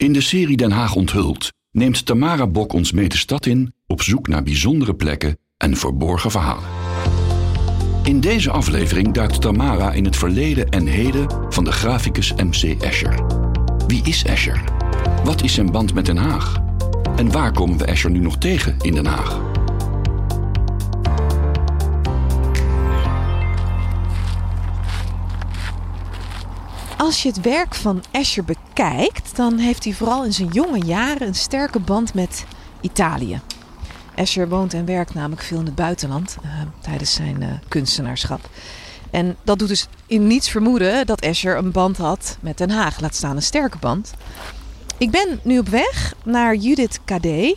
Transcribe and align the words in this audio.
In 0.00 0.12
de 0.12 0.20
serie 0.20 0.56
Den 0.56 0.70
Haag 0.70 0.94
onthult 0.94 1.52
neemt 1.72 2.06
Tamara 2.06 2.46
Bok 2.46 2.72
ons 2.72 2.92
mee 2.92 3.08
de 3.08 3.16
stad 3.16 3.46
in 3.46 3.74
op 3.86 4.02
zoek 4.02 4.28
naar 4.28 4.42
bijzondere 4.42 4.94
plekken 4.94 5.38
en 5.56 5.76
verborgen 5.76 6.30
verhalen. 6.30 6.68
In 8.04 8.20
deze 8.20 8.50
aflevering 8.50 9.12
duikt 9.12 9.40
Tamara 9.40 9.92
in 9.92 10.04
het 10.04 10.16
verleden 10.16 10.68
en 10.68 10.86
heden 10.86 11.52
van 11.52 11.64
de 11.64 11.72
graficus 11.72 12.32
MC 12.32 12.82
Escher. 12.82 13.24
Wie 13.86 14.02
is 14.04 14.24
Escher? 14.24 14.64
Wat 15.24 15.42
is 15.42 15.54
zijn 15.54 15.70
band 15.70 15.94
met 15.94 16.06
Den 16.06 16.16
Haag? 16.16 16.62
En 17.16 17.32
waar 17.32 17.52
komen 17.52 17.78
we 17.78 17.84
Escher 17.84 18.10
nu 18.10 18.18
nog 18.18 18.38
tegen 18.38 18.76
in 18.80 18.94
Den 18.94 19.06
Haag? 19.06 19.59
Als 27.00 27.22
je 27.22 27.28
het 27.28 27.40
werk 27.40 27.74
van 27.74 28.02
Escher 28.10 28.44
bekijkt, 28.44 29.36
dan 29.36 29.58
heeft 29.58 29.84
hij 29.84 29.92
vooral 29.92 30.24
in 30.24 30.32
zijn 30.32 30.48
jonge 30.48 30.84
jaren 30.84 31.26
een 31.26 31.34
sterke 31.34 31.78
band 31.78 32.14
met 32.14 32.44
Italië. 32.80 33.40
Escher 34.14 34.48
woont 34.48 34.74
en 34.74 34.84
werkt 34.84 35.14
namelijk 35.14 35.42
veel 35.42 35.58
in 35.58 35.64
het 35.64 35.74
buitenland 35.74 36.36
uh, 36.44 36.50
tijdens 36.80 37.12
zijn 37.12 37.42
uh, 37.42 37.48
kunstenaarschap. 37.68 38.48
En 39.10 39.36
dat 39.42 39.58
doet 39.58 39.68
dus 39.68 39.86
in 40.06 40.26
niets 40.26 40.50
vermoeden 40.50 41.06
dat 41.06 41.20
Escher 41.20 41.56
een 41.56 41.72
band 41.72 41.96
had 41.96 42.38
met 42.40 42.58
Den 42.58 42.70
Haag. 42.70 43.00
Laat 43.00 43.14
staan 43.14 43.36
een 43.36 43.42
sterke 43.42 43.78
band. 43.78 44.14
Ik 44.98 45.10
ben 45.10 45.40
nu 45.42 45.58
op 45.58 45.68
weg 45.68 46.14
naar 46.24 46.54
Judith 46.54 47.00
Kadé, 47.04 47.54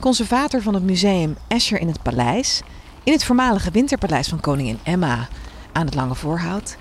conservator 0.00 0.62
van 0.62 0.74
het 0.74 0.82
museum 0.82 1.36
Escher 1.48 1.80
in 1.80 1.88
het 1.88 2.02
Paleis. 2.02 2.62
In 3.02 3.12
het 3.12 3.24
voormalige 3.24 3.70
winterpaleis 3.70 4.28
van 4.28 4.40
koningin 4.40 4.78
Emma 4.82 5.28
aan 5.72 5.86
het 5.86 5.94
Lange 5.94 6.14
Voorhout. 6.14 6.76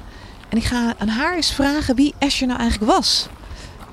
En 0.49 0.57
ik 0.57 0.63
ga 0.63 0.95
aan 0.97 1.07
haar 1.07 1.35
eens 1.35 1.53
vragen 1.53 1.95
wie 1.95 2.15
Escher 2.17 2.47
nou 2.47 2.59
eigenlijk 2.59 2.91
was. 2.91 3.27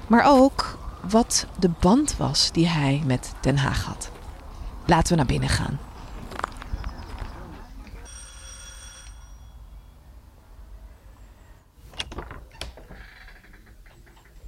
Maar 0.07 0.25
ook 0.27 0.79
wat 1.09 1.47
de 1.59 1.71
band 1.81 2.17
was 2.17 2.53
die 2.53 2.69
hij 2.69 3.03
met 3.07 3.33
Den 3.41 3.57
Haag 3.57 3.85
had. 3.85 4.11
Laten 4.87 5.09
we 5.09 5.17
naar 5.17 5.27
binnen 5.27 5.49
gaan. 5.49 5.79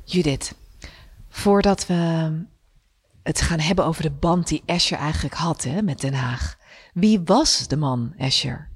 Judith, 0.05 0.55
voordat 1.29 1.87
we 1.87 2.33
het 3.23 3.41
gaan 3.41 3.61
hebben 3.61 3.85
over 3.85 4.03
de 4.03 4.11
band 4.11 4.49
die 4.49 4.63
Escher 4.67 4.99
eigenlijk 4.99 5.35
had 5.35 5.65
hè, 5.65 5.83
met 5.83 6.01
Den 6.01 6.15
Haag. 6.15 6.57
Wie 6.95 7.21
was 7.25 7.67
de 7.67 7.77
man 7.77 8.15
Escher? 8.17 8.68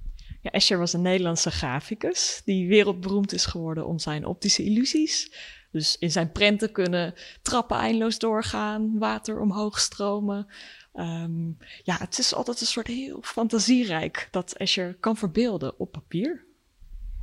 Ja, 0.42 0.50
Escher 0.50 0.78
was 0.78 0.92
een 0.92 1.02
Nederlandse 1.02 1.50
graficus 1.50 2.42
die 2.44 2.68
wereldberoemd 2.68 3.32
is 3.32 3.46
geworden 3.46 3.86
om 3.86 3.98
zijn 3.98 4.26
optische 4.26 4.64
illusies. 4.64 5.32
Dus 5.70 5.98
in 5.98 6.10
zijn 6.10 6.32
prenten 6.32 6.72
kunnen 6.72 7.14
trappen 7.42 7.76
eindeloos 7.76 8.18
doorgaan, 8.18 8.98
water 8.98 9.40
omhoog 9.40 9.80
stromen. 9.80 10.46
Um, 10.94 11.56
ja, 11.82 11.96
het 11.98 12.18
is 12.18 12.34
altijd 12.34 12.60
een 12.60 12.66
soort 12.66 12.86
heel 12.86 13.18
fantasierijk 13.22 14.28
dat 14.30 14.52
Escher 14.52 14.96
kan 15.00 15.16
verbeelden 15.16 15.78
op 15.78 15.92
papier. 15.92 16.44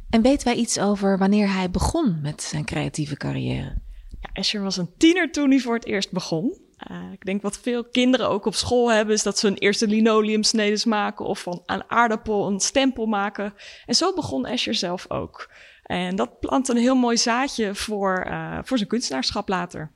En 0.09 0.21
weten 0.21 0.47
wij 0.47 0.55
iets 0.55 0.79
over 0.79 1.17
wanneer 1.17 1.53
hij 1.53 1.71
begon 1.71 2.21
met 2.21 2.41
zijn 2.41 2.65
creatieve 2.65 3.15
carrière? 3.15 3.77
Ja, 4.21 4.29
Escher 4.33 4.61
was 4.61 4.77
een 4.77 4.97
tiener 4.97 5.31
toen 5.31 5.49
hij 5.49 5.59
voor 5.59 5.73
het 5.75 5.85
eerst 5.85 6.11
begon. 6.11 6.57
Uh, 6.91 7.11
ik 7.11 7.25
denk 7.25 7.41
wat 7.41 7.59
veel 7.59 7.83
kinderen 7.85 8.29
ook 8.29 8.45
op 8.45 8.55
school 8.55 8.91
hebben, 8.91 9.15
is 9.15 9.23
dat 9.23 9.39
ze 9.39 9.47
hun 9.47 9.57
eerste 9.57 9.87
linoleumsnedes 9.87 10.85
maken 10.85 11.25
of 11.25 11.39
van 11.41 11.63
een 11.65 11.83
aardappel 11.87 12.47
een 12.47 12.59
stempel 12.59 13.05
maken. 13.05 13.53
En 13.85 13.95
zo 13.95 14.13
begon 14.13 14.45
Escher 14.45 14.75
zelf 14.75 15.11
ook. 15.11 15.49
En 15.83 16.15
dat 16.15 16.39
plant 16.39 16.69
een 16.69 16.77
heel 16.77 16.95
mooi 16.95 17.17
zaadje 17.17 17.75
voor, 17.75 18.25
uh, 18.27 18.59
voor 18.63 18.77
zijn 18.77 18.89
kunstenaarschap 18.89 19.49
later. 19.49 19.91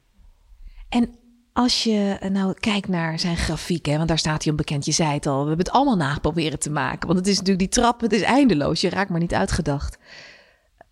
En 0.90 1.16
als 1.54 1.84
je 1.84 2.18
nou 2.30 2.54
kijkt 2.54 2.88
naar 2.88 3.20
zijn 3.20 3.38
grafiek, 3.38 3.86
hè, 3.86 3.96
want 3.96 4.08
daar 4.08 4.18
staat 4.18 4.42
hij 4.44 4.52
onbekend, 4.52 4.86
je 4.86 4.92
zei 4.92 5.14
het 5.14 5.26
al, 5.26 5.42
we 5.42 5.48
hebben 5.48 5.66
het 5.66 5.76
allemaal 5.76 5.96
nageproberen 5.96 6.60
te 6.60 6.72
maken. 6.72 7.08
Want 7.08 7.20
het 7.20 7.28
is 7.28 7.38
natuurlijk 7.38 7.72
die 7.72 7.82
trap, 7.82 8.02
het 8.02 8.14
is 8.14 8.22
eindeloos, 8.22 8.82
je 8.82 8.90
raakt 8.90 9.10
maar 9.10 9.20
niet 9.20 9.34
uitgedacht. 9.34 9.98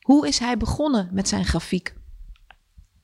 Hoe 0.01 0.27
is 0.27 0.39
hij 0.39 0.57
begonnen 0.57 1.09
met 1.11 1.27
zijn 1.27 1.45
grafiek? 1.45 1.93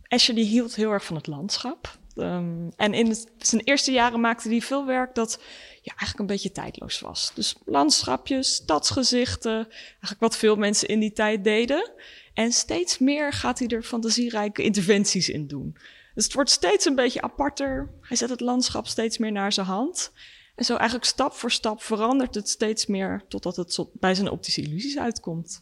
Escher 0.02 0.36
die 0.36 0.46
hield 0.46 0.76
heel 0.76 0.92
erg 0.92 1.06
van 1.06 1.16
het 1.16 1.28
landschap. 1.28 1.98
Um, 2.18 2.72
en 2.76 2.94
in 2.94 3.16
zijn 3.38 3.62
eerste 3.62 3.92
jaren 3.92 4.20
maakte 4.20 4.50
hij 4.50 4.62
veel 4.62 4.86
werk 4.86 5.16
dat 5.16 5.40
ja, 5.82 5.92
eigenlijk 5.96 6.20
een 6.20 6.36
beetje 6.36 6.52
tijdloos 6.52 7.00
was. 7.00 7.32
Dus 7.34 7.56
landschapjes, 7.66 8.54
stadsgezichten, 8.54 9.68
eigenlijk 9.70 10.20
wat 10.20 10.38
veel 10.38 10.56
mensen 10.56 10.88
in 10.88 11.00
die 11.00 11.14
tijd 11.14 11.44
deden. 11.44 11.92
En 12.34 12.52
steeds 12.52 12.98
meer 12.98 13.34
gaat 13.34 13.60
hij 13.60 13.68
er 13.68 13.84
fantasierijke 13.84 14.64
interventies 14.64 15.30
in 15.30 15.48
doen. 15.48 15.78
Dus 16.16 16.24
het 16.24 16.34
wordt 16.34 16.50
steeds 16.50 16.86
een 16.86 16.96
beetje 16.96 17.22
aparter. 17.22 17.90
Hij 18.02 18.18
zet 18.18 18.30
het 18.30 18.40
landschap 18.40 18.88
steeds 18.88 19.18
meer 19.18 19.32
naar 19.32 19.54
zijn 19.54 19.68
hand. 19.68 20.12
En 20.56 20.66
zo 20.66 20.76
eigenlijk 20.76 21.10
stap 21.10 21.34
voor 21.34 21.52
stap 21.52 21.82
verandert 21.82 22.36
het 22.36 22.50
steeds 22.50 22.86
meer 22.86 23.24
totdat 23.28 23.56
het 23.56 23.86
bij 23.94 24.16
zijn 24.16 24.30
optische 24.30 24.62
illusies 24.62 24.98
uitkomt. 24.98 25.58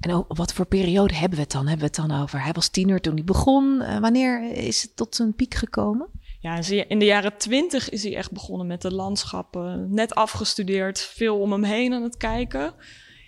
En 0.00 0.24
wat 0.28 0.52
voor 0.52 0.66
periode 0.66 1.14
hebben 1.14 1.38
we 1.38 1.44
het 1.44 1.52
dan? 1.52 1.66
Hebben 1.66 1.90
we 1.90 2.00
het 2.00 2.08
dan 2.08 2.22
over? 2.22 2.42
Hij 2.42 2.52
was 2.52 2.68
tiener 2.68 3.00
toen 3.00 3.14
hij 3.14 3.24
begon. 3.24 3.80
Uh, 3.80 3.98
wanneer 3.98 4.52
is 4.52 4.82
het 4.82 4.96
tot 4.96 5.14
zijn 5.14 5.34
piek 5.34 5.54
gekomen? 5.54 6.08
Ja, 6.40 6.60
in 6.88 6.98
de 6.98 7.04
jaren 7.04 7.36
twintig 7.36 7.88
is 7.88 8.02
hij 8.02 8.16
echt 8.16 8.32
begonnen 8.32 8.66
met 8.66 8.82
de 8.82 8.94
landschappen. 8.94 9.94
Net 9.94 10.14
afgestudeerd, 10.14 11.00
veel 11.00 11.38
om 11.40 11.52
hem 11.52 11.64
heen 11.64 11.92
aan 11.92 12.02
het 12.02 12.16
kijken. 12.16 12.74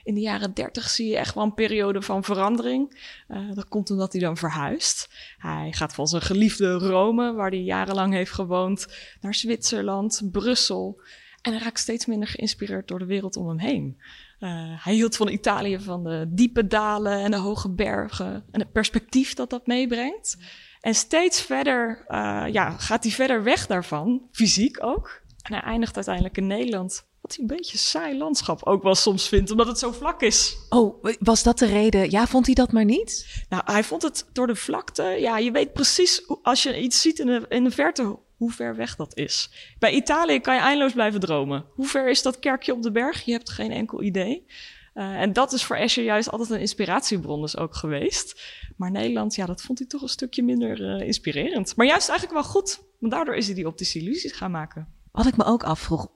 In 0.03 0.15
de 0.15 0.21
jaren 0.21 0.55
dertig 0.55 0.89
zie 0.89 1.09
je 1.09 1.17
echt 1.17 1.35
wel 1.35 1.45
een 1.45 1.55
periode 1.55 2.03
van 2.03 2.25
verandering. 2.25 3.13
Uh, 3.29 3.53
dat 3.55 3.69
komt 3.69 3.91
omdat 3.91 4.13
hij 4.13 4.21
dan 4.21 4.37
verhuist. 4.37 5.09
Hij 5.39 5.73
gaat 5.73 5.95
van 5.95 6.07
zijn 6.07 6.23
geliefde 6.23 6.73
Rome, 6.73 7.33
waar 7.33 7.51
hij 7.51 7.63
jarenlang 7.63 8.13
heeft 8.13 8.33
gewoond, 8.33 8.87
naar 9.21 9.35
Zwitserland, 9.35 10.23
Brussel. 10.33 11.01
En 11.43 11.53
hij 11.53 11.61
raakt 11.61 11.79
steeds 11.79 12.07
minder 12.07 12.29
geïnspireerd 12.29 12.89
door 12.89 12.99
de 12.99 13.05
wereld 13.05 13.37
om 13.37 13.49
hem 13.49 13.59
heen. 13.59 14.01
Uh, 14.41 14.51
hij 14.85 14.95
hield 14.95 15.17
van 15.17 15.29
Italië 15.29 15.79
van 15.79 16.05
de 16.05 16.25
diepe 16.29 16.67
dalen 16.67 17.21
en 17.21 17.31
de 17.31 17.37
hoge 17.37 17.69
bergen 17.71 18.45
en 18.51 18.61
het 18.61 18.73
perspectief 18.73 19.35
dat 19.35 19.51
dat 19.51 19.67
meebrengt. 19.67 20.37
En 20.81 20.95
steeds 20.95 21.43
verder 21.43 22.05
uh, 22.09 22.45
ja, 22.53 22.71
gaat 22.71 23.03
hij 23.03 23.13
verder 23.13 23.43
weg 23.43 23.67
daarvan, 23.67 24.23
fysiek 24.33 24.85
ook. 24.85 25.23
En 25.43 25.53
hij 25.53 25.63
eindigt 25.63 25.95
uiteindelijk 25.95 26.37
in 26.37 26.47
Nederland. 26.47 27.09
Wat 27.21 27.35
hij 27.35 27.41
een 27.41 27.57
beetje 27.57 27.79
saai 27.79 28.19
landschap 28.19 28.67
ook 28.67 28.83
wel 28.83 28.95
soms 28.95 29.29
vindt, 29.29 29.51
omdat 29.51 29.67
het 29.67 29.79
zo 29.79 29.93
vlak 29.93 30.23
is. 30.23 30.57
Oh, 30.69 31.05
was 31.19 31.43
dat 31.43 31.59
de 31.59 31.67
reden? 31.67 32.11
Ja, 32.11 32.27
vond 32.27 32.47
hij 32.47 32.55
dat 32.55 32.73
maar 32.73 32.85
niet? 32.85 33.45
Nou, 33.49 33.63
hij 33.65 33.85
vond 33.85 34.03
het 34.03 34.27
door 34.33 34.47
de 34.47 34.55
vlakte. 34.55 35.03
Ja, 35.03 35.39
je 35.39 35.51
weet 35.51 35.73
precies, 35.73 36.23
als 36.43 36.63
je 36.63 36.81
iets 36.81 37.01
ziet 37.01 37.19
in 37.19 37.27
de, 37.27 37.45
in 37.49 37.65
de 37.65 37.71
verte, 37.71 38.19
hoe 38.41 38.51
ver 38.51 38.77
weg 38.77 38.97
dat 38.97 39.17
is. 39.17 39.51
Bij 39.79 39.93
Italië 39.93 40.41
kan 40.41 40.55
je 40.55 40.61
eindeloos 40.61 40.93
blijven 40.93 41.21
dromen. 41.21 41.65
Hoe 41.75 41.87
ver 41.87 42.11
is 42.11 42.23
dat 42.23 42.39
kerkje 42.39 42.73
op 42.73 42.83
de 42.83 42.91
berg? 42.91 43.25
Je 43.25 43.33
hebt 43.33 43.51
geen 43.51 43.71
enkel 43.71 44.03
idee. 44.03 44.47
Uh, 44.95 45.21
en 45.21 45.33
dat 45.33 45.53
is 45.53 45.65
voor 45.65 45.77
Escher 45.77 46.05
juist 46.05 46.31
altijd 46.31 46.51
een 46.51 46.61
inspiratiebron 46.61 47.41
dus 47.41 47.57
ook 47.57 47.75
geweest. 47.75 48.41
Maar 48.77 48.91
Nederland, 48.91 49.35
ja, 49.35 49.47
dat 49.47 49.63
vond 49.63 49.79
hij 49.79 49.87
toch 49.87 50.03
een 50.03 50.09
stukje 50.09 50.43
minder 50.43 50.81
uh, 50.81 51.07
inspirerend. 51.07 51.77
Maar 51.77 51.87
juist 51.87 52.09
eigenlijk 52.09 52.41
wel 52.41 52.51
goed, 52.51 52.81
want 52.99 53.13
daardoor 53.13 53.37
is 53.37 53.47
hij 53.47 53.55
die 53.55 53.67
optische 53.67 53.99
illusies 53.99 54.33
gaan 54.33 54.51
maken. 54.51 54.89
Wat 55.13 55.27
ik 55.27 55.37
me 55.37 55.45
ook 55.45 55.63
afvroeg, 55.63 56.09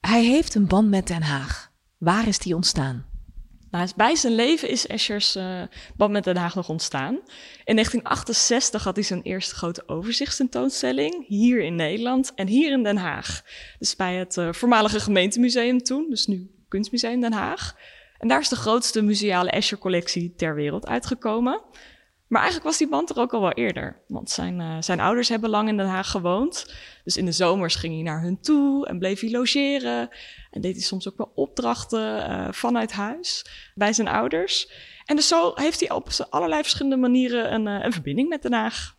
hij 0.00 0.24
heeft 0.24 0.54
een 0.54 0.66
band 0.66 0.88
met 0.88 1.06
Den 1.06 1.22
Haag. 1.22 1.72
Waar 1.98 2.28
is 2.28 2.38
die 2.38 2.54
ontstaan? 2.54 3.06
Nou, 3.70 3.88
bij 3.96 4.14
zijn 4.14 4.34
leven 4.34 4.68
is 4.68 4.86
Eschers 4.86 5.36
uh, 5.36 5.62
band 5.96 6.12
met 6.12 6.24
Den 6.24 6.36
Haag 6.36 6.54
nog 6.54 6.68
ontstaan. 6.68 7.14
In 7.64 7.74
1968 7.74 8.84
had 8.84 8.96
hij 8.96 9.04
zijn 9.04 9.22
eerste 9.22 9.54
grote 9.54 9.82
overzichtstentoonstelling 9.86 11.26
hier 11.26 11.62
in 11.62 11.74
Nederland 11.74 12.32
en 12.34 12.46
hier 12.46 12.72
in 12.72 12.82
Den 12.82 12.96
Haag. 12.96 13.42
Dus 13.78 13.96
bij 13.96 14.14
het 14.14 14.36
uh, 14.36 14.52
voormalige 14.52 15.00
gemeentemuseum 15.00 15.82
toen, 15.82 16.06
dus 16.10 16.26
nu 16.26 16.50
Kunstmuseum 16.68 17.20
Den 17.20 17.32
Haag. 17.32 17.76
En 18.18 18.28
daar 18.28 18.40
is 18.40 18.48
de 18.48 18.56
grootste 18.56 19.02
museale 19.02 19.50
Escher-collectie 19.50 20.34
ter 20.36 20.54
wereld 20.54 20.86
uitgekomen. 20.86 21.60
Maar 22.28 22.40
eigenlijk 22.40 22.70
was 22.70 22.78
die 22.78 22.88
band 22.88 23.10
er 23.10 23.18
ook 23.18 23.34
al 23.34 23.40
wel 23.40 23.52
eerder. 23.52 24.00
Want 24.08 24.30
zijn, 24.30 24.60
uh, 24.60 24.76
zijn 24.80 25.00
ouders 25.00 25.28
hebben 25.28 25.50
lang 25.50 25.68
in 25.68 25.76
Den 25.76 25.86
Haag 25.86 26.10
gewoond. 26.10 26.74
Dus 27.04 27.16
in 27.16 27.24
de 27.24 27.32
zomers 27.32 27.74
ging 27.74 27.94
hij 27.94 28.02
naar 28.02 28.22
hun 28.22 28.40
toe 28.40 28.86
en 28.86 28.98
bleef 28.98 29.20
hij 29.20 29.30
logeren. 29.30 30.08
En 30.50 30.60
deed 30.60 30.74
hij 30.74 30.82
soms 30.82 31.08
ook 31.08 31.16
wel 31.16 31.32
opdrachten 31.34 32.30
uh, 32.30 32.48
vanuit 32.50 32.92
huis 32.92 33.46
bij 33.74 33.92
zijn 33.92 34.08
ouders. 34.08 34.70
En 35.04 35.16
dus 35.16 35.28
zo 35.28 35.52
heeft 35.54 35.80
hij 35.80 35.90
op 35.90 36.08
allerlei 36.30 36.62
verschillende 36.62 36.96
manieren 36.96 37.52
een, 37.52 37.66
uh, 37.66 37.84
een 37.84 37.92
verbinding 37.92 38.28
met 38.28 38.42
Den 38.42 38.52
Haag. 38.52 38.96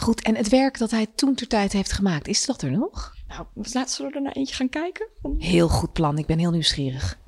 Goed, 0.00 0.22
en 0.22 0.36
het 0.36 0.48
werk 0.48 0.78
dat 0.78 0.90
hij 0.90 1.06
toen 1.14 1.34
ter 1.34 1.48
tijd 1.48 1.72
heeft 1.72 1.92
gemaakt, 1.92 2.28
is 2.28 2.46
dat 2.46 2.62
er 2.62 2.70
nog? 2.70 3.14
Nou, 3.28 3.46
laten 3.72 4.06
we 4.06 4.14
er 4.14 4.22
naar 4.22 4.32
eentje 4.32 4.54
gaan 4.54 4.68
kijken. 4.68 5.08
Heel 5.38 5.68
goed 5.68 5.92
plan, 5.92 6.18
ik 6.18 6.26
ben 6.26 6.38
heel 6.38 6.50
nieuwsgierig. 6.50 7.18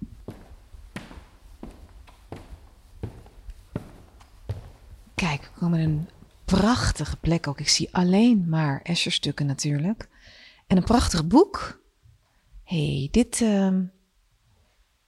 Kijk, 5.21 5.43
we 5.43 5.61
komen 5.61 5.81
een 5.81 6.09
prachtige 6.45 7.17
plek 7.17 7.47
ook. 7.47 7.61
Ik 7.61 7.69
zie 7.69 7.89
alleen 7.93 8.49
maar 8.49 8.81
Escher-stukken 8.83 9.47
natuurlijk. 9.47 10.09
En 10.67 10.77
een 10.77 10.85
prachtig 10.85 11.27
boek. 11.27 11.83
hey, 12.65 13.09
dit, 13.11 13.41
uh, 13.41 13.79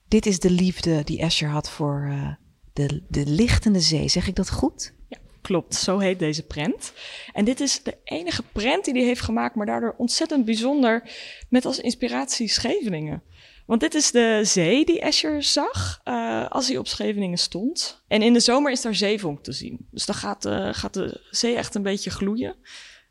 dit 0.07 0.25
is 0.25 0.39
de 0.39 0.49
liefde 0.49 1.03
die 1.03 1.19
Escher 1.19 1.49
had 1.49 1.69
voor 1.69 2.07
uh, 2.09 2.33
de, 2.73 3.03
de 3.07 3.25
lichtende 3.25 3.79
zee. 3.79 4.07
Zeg 4.07 4.27
ik 4.27 4.35
dat 4.35 4.49
goed? 4.49 4.93
Ja, 5.09 5.17
Klopt, 5.41 5.75
zo 5.75 5.99
heet 5.99 6.19
deze 6.19 6.43
prent. 6.43 6.93
En 7.33 7.45
dit 7.45 7.59
is 7.59 7.83
de 7.83 7.97
enige 8.03 8.43
prent 8.51 8.85
die 8.85 8.93
hij 8.93 9.03
heeft 9.03 9.21
gemaakt, 9.21 9.55
maar 9.55 9.65
daardoor 9.65 9.95
ontzettend 9.97 10.45
bijzonder 10.45 11.09
met 11.49 11.65
als 11.65 11.79
inspiratie 11.79 12.47
Scheveningen. 12.47 13.23
Want 13.65 13.81
dit 13.81 13.93
is 13.93 14.11
de 14.11 14.39
zee 14.43 14.85
die 14.85 15.01
Escher 15.01 15.43
zag 15.43 16.01
uh, 16.05 16.49
als 16.49 16.67
hij 16.67 16.77
op 16.77 16.87
Scheveningen 16.87 17.37
stond. 17.37 18.03
En 18.07 18.21
in 18.21 18.33
de 18.33 18.39
zomer 18.39 18.71
is 18.71 18.81
daar 18.81 18.95
zeevonk 18.95 19.43
te 19.43 19.51
zien. 19.51 19.87
Dus 19.91 20.05
dan 20.05 20.15
gaat, 20.15 20.45
uh, 20.45 20.69
gaat 20.71 20.93
de 20.93 21.21
zee 21.29 21.55
echt 21.55 21.75
een 21.75 21.83
beetje 21.83 22.09
gloeien. 22.09 22.55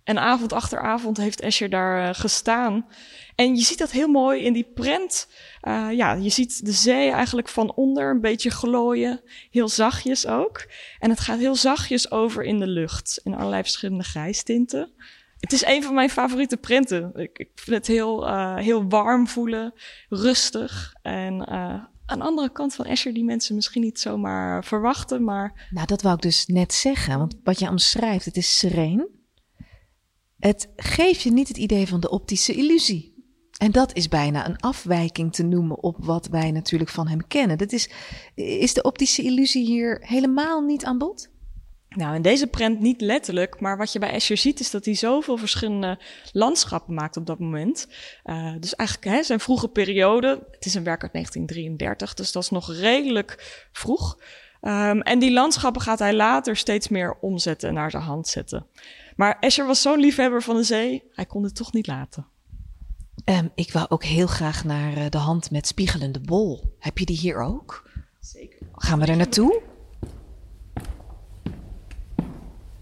En 0.05 0.19
avond 0.19 0.53
achter 0.53 0.81
avond 0.81 1.17
heeft 1.17 1.41
Escher 1.41 1.71
daar 1.71 2.09
uh, 2.09 2.15
gestaan. 2.15 2.87
En 3.35 3.57
je 3.57 3.63
ziet 3.63 3.79
dat 3.79 3.91
heel 3.91 4.09
mooi 4.09 4.41
in 4.41 4.53
die 4.53 4.71
prent. 4.75 5.29
Ja, 5.91 6.13
je 6.13 6.31
ziet 6.31 6.65
de 6.65 6.73
zee 6.73 7.11
eigenlijk 7.11 7.49
van 7.49 7.75
onder 7.75 8.11
een 8.11 8.21
beetje 8.21 8.51
glooien. 8.51 9.21
Heel 9.51 9.69
zachtjes 9.69 10.27
ook. 10.27 10.67
En 10.99 11.11
het 11.11 11.21
gaat 11.21 11.39
heel 11.39 11.55
zachtjes 11.55 12.11
over 12.11 12.45
in 12.45 12.59
de 12.59 12.67
lucht. 12.67 13.21
In 13.25 13.35
allerlei 13.35 13.63
verschillende 13.63 14.05
grijstinten. 14.05 14.93
Het 15.43 15.53
is 15.53 15.65
een 15.65 15.83
van 15.83 15.95
mijn 15.95 16.11
favoriete 16.11 16.57
prenten. 16.57 17.11
Ik, 17.15 17.39
ik 17.39 17.51
vind 17.55 17.77
het 17.77 17.87
heel, 17.87 18.29
uh, 18.29 18.57
heel 18.57 18.89
warm 18.89 19.27
voelen, 19.29 19.75
rustig. 20.09 20.95
En 21.03 21.35
uh, 21.35 21.85
aan 22.07 22.19
de 22.19 22.25
andere 22.25 22.53
kant 22.53 22.75
van 22.75 22.85
Escher 22.85 23.15
die 23.15 23.25
mensen 23.25 23.55
misschien 23.55 23.83
niet 23.83 24.01
zomaar 24.01 24.65
verwachten, 24.65 25.25
maar... 25.25 25.69
Nou, 25.71 25.87
dat 25.87 26.03
wou 26.03 26.15
ik 26.15 26.23
dus 26.23 26.47
net 26.47 26.73
zeggen. 26.73 27.19
Want 27.19 27.37
wat 27.45 27.59
je 27.59 27.69
omschrijft, 27.69 28.25
het 28.25 28.37
is 28.37 28.59
sereen. 28.59 29.09
Het 30.39 30.73
geeft 30.77 31.23
je 31.23 31.33
niet 31.33 31.49
het 31.49 31.57
idee 31.57 31.89
van 31.89 32.01
de 32.01 32.11
optische 32.11 32.53
illusie. 32.55 33.13
En 33.59 33.71
dat 33.71 33.97
is 33.97 34.09
bijna 34.09 34.49
een 34.49 34.61
afwijking 34.61 35.33
te 35.33 35.43
noemen 35.43 35.83
op 35.83 35.97
wat 35.99 36.27
wij 36.27 36.51
natuurlijk 36.51 36.91
van 36.91 37.09
hem 37.09 37.27
kennen. 37.27 37.59
Dat 37.59 37.73
is, 37.73 37.91
is 38.35 38.75
de 38.75 38.83
optische 38.83 39.23
illusie 39.23 39.67
hier 39.67 39.99
helemaal 40.01 40.61
niet 40.61 40.85
aan 40.85 40.99
bod? 40.99 41.32
Nou, 41.95 42.15
in 42.15 42.23
deze 42.23 42.47
prent 42.47 42.81
niet 42.81 43.01
letterlijk, 43.01 43.61
maar 43.61 43.77
wat 43.77 43.93
je 43.93 43.99
bij 43.99 44.11
Escher 44.11 44.37
ziet 44.37 44.61
is 44.61 44.71
dat 44.71 44.85
hij 44.85 44.95
zoveel 44.95 45.37
verschillende 45.37 45.99
landschappen 46.33 46.95
maakt 46.95 47.17
op 47.17 47.27
dat 47.27 47.39
moment. 47.39 47.89
Uh, 48.25 48.55
dus 48.61 48.75
eigenlijk 48.75 49.17
hè, 49.17 49.23
zijn 49.23 49.41
vroege 49.41 49.69
periode, 49.69 50.47
het 50.51 50.67
is 50.67 50.75
een 50.75 50.85
werk 50.85 51.03
uit 51.03 51.13
1933, 51.13 52.15
dus 52.15 52.33
dat 52.33 52.43
is 52.43 52.51
nog 52.51 52.73
redelijk 52.73 53.65
vroeg. 53.73 54.19
Um, 54.61 55.01
en 55.01 55.19
die 55.19 55.33
landschappen 55.33 55.83
gaat 55.83 55.99
hij 55.99 56.15
later 56.15 56.57
steeds 56.57 56.89
meer 56.89 57.17
omzetten 57.21 57.69
en 57.69 57.75
naar 57.75 57.91
zijn 57.91 58.03
hand 58.03 58.29
zetten. 58.29 58.67
Maar 59.17 59.37
Escher 59.41 59.67
was 59.67 59.83
zo'n 59.83 60.01
liefhebber 60.01 60.43
van 60.43 60.57
de 60.57 60.63
zee, 60.63 61.03
hij 61.13 61.27
kon 61.27 61.43
het 61.43 61.55
toch 61.55 61.73
niet 61.73 61.87
laten. 61.87 62.27
Um, 63.25 63.51
ik 63.55 63.73
wou 63.73 63.87
ook 63.89 64.05
heel 64.05 64.27
graag 64.27 64.65
naar 64.65 64.97
uh, 64.97 65.05
de 65.09 65.19
hand 65.19 65.51
met 65.51 65.67
spiegelende 65.67 66.21
bol. 66.21 66.77
Heb 66.79 66.99
je 66.99 67.05
die 67.05 67.19
hier 67.19 67.41
ook? 67.41 67.91
Zeker. 68.21 68.59
Gaan 68.73 68.99
we 68.99 69.07
er 69.07 69.17
naartoe? 69.17 69.63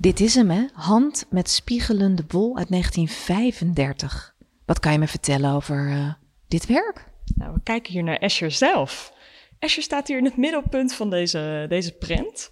Dit 0.00 0.20
is 0.20 0.34
hem, 0.34 0.50
hè? 0.50 0.64
Hand 0.72 1.26
met 1.30 1.50
spiegelende 1.50 2.24
bol 2.24 2.56
uit 2.56 2.68
1935. 2.68 4.34
Wat 4.64 4.80
kan 4.80 4.92
je 4.92 4.98
me 4.98 5.06
vertellen 5.06 5.52
over 5.52 5.88
uh, 5.88 6.12
dit 6.48 6.66
werk? 6.66 7.08
Nou, 7.34 7.52
we 7.52 7.60
kijken 7.62 7.92
hier 7.92 8.02
naar 8.02 8.16
Escher 8.16 8.50
zelf. 8.50 9.12
Escher 9.58 9.82
staat 9.82 10.08
hier 10.08 10.18
in 10.18 10.24
het 10.24 10.36
middelpunt 10.36 10.94
van 10.94 11.10
deze, 11.10 11.66
deze 11.68 11.92
prent. 11.92 12.50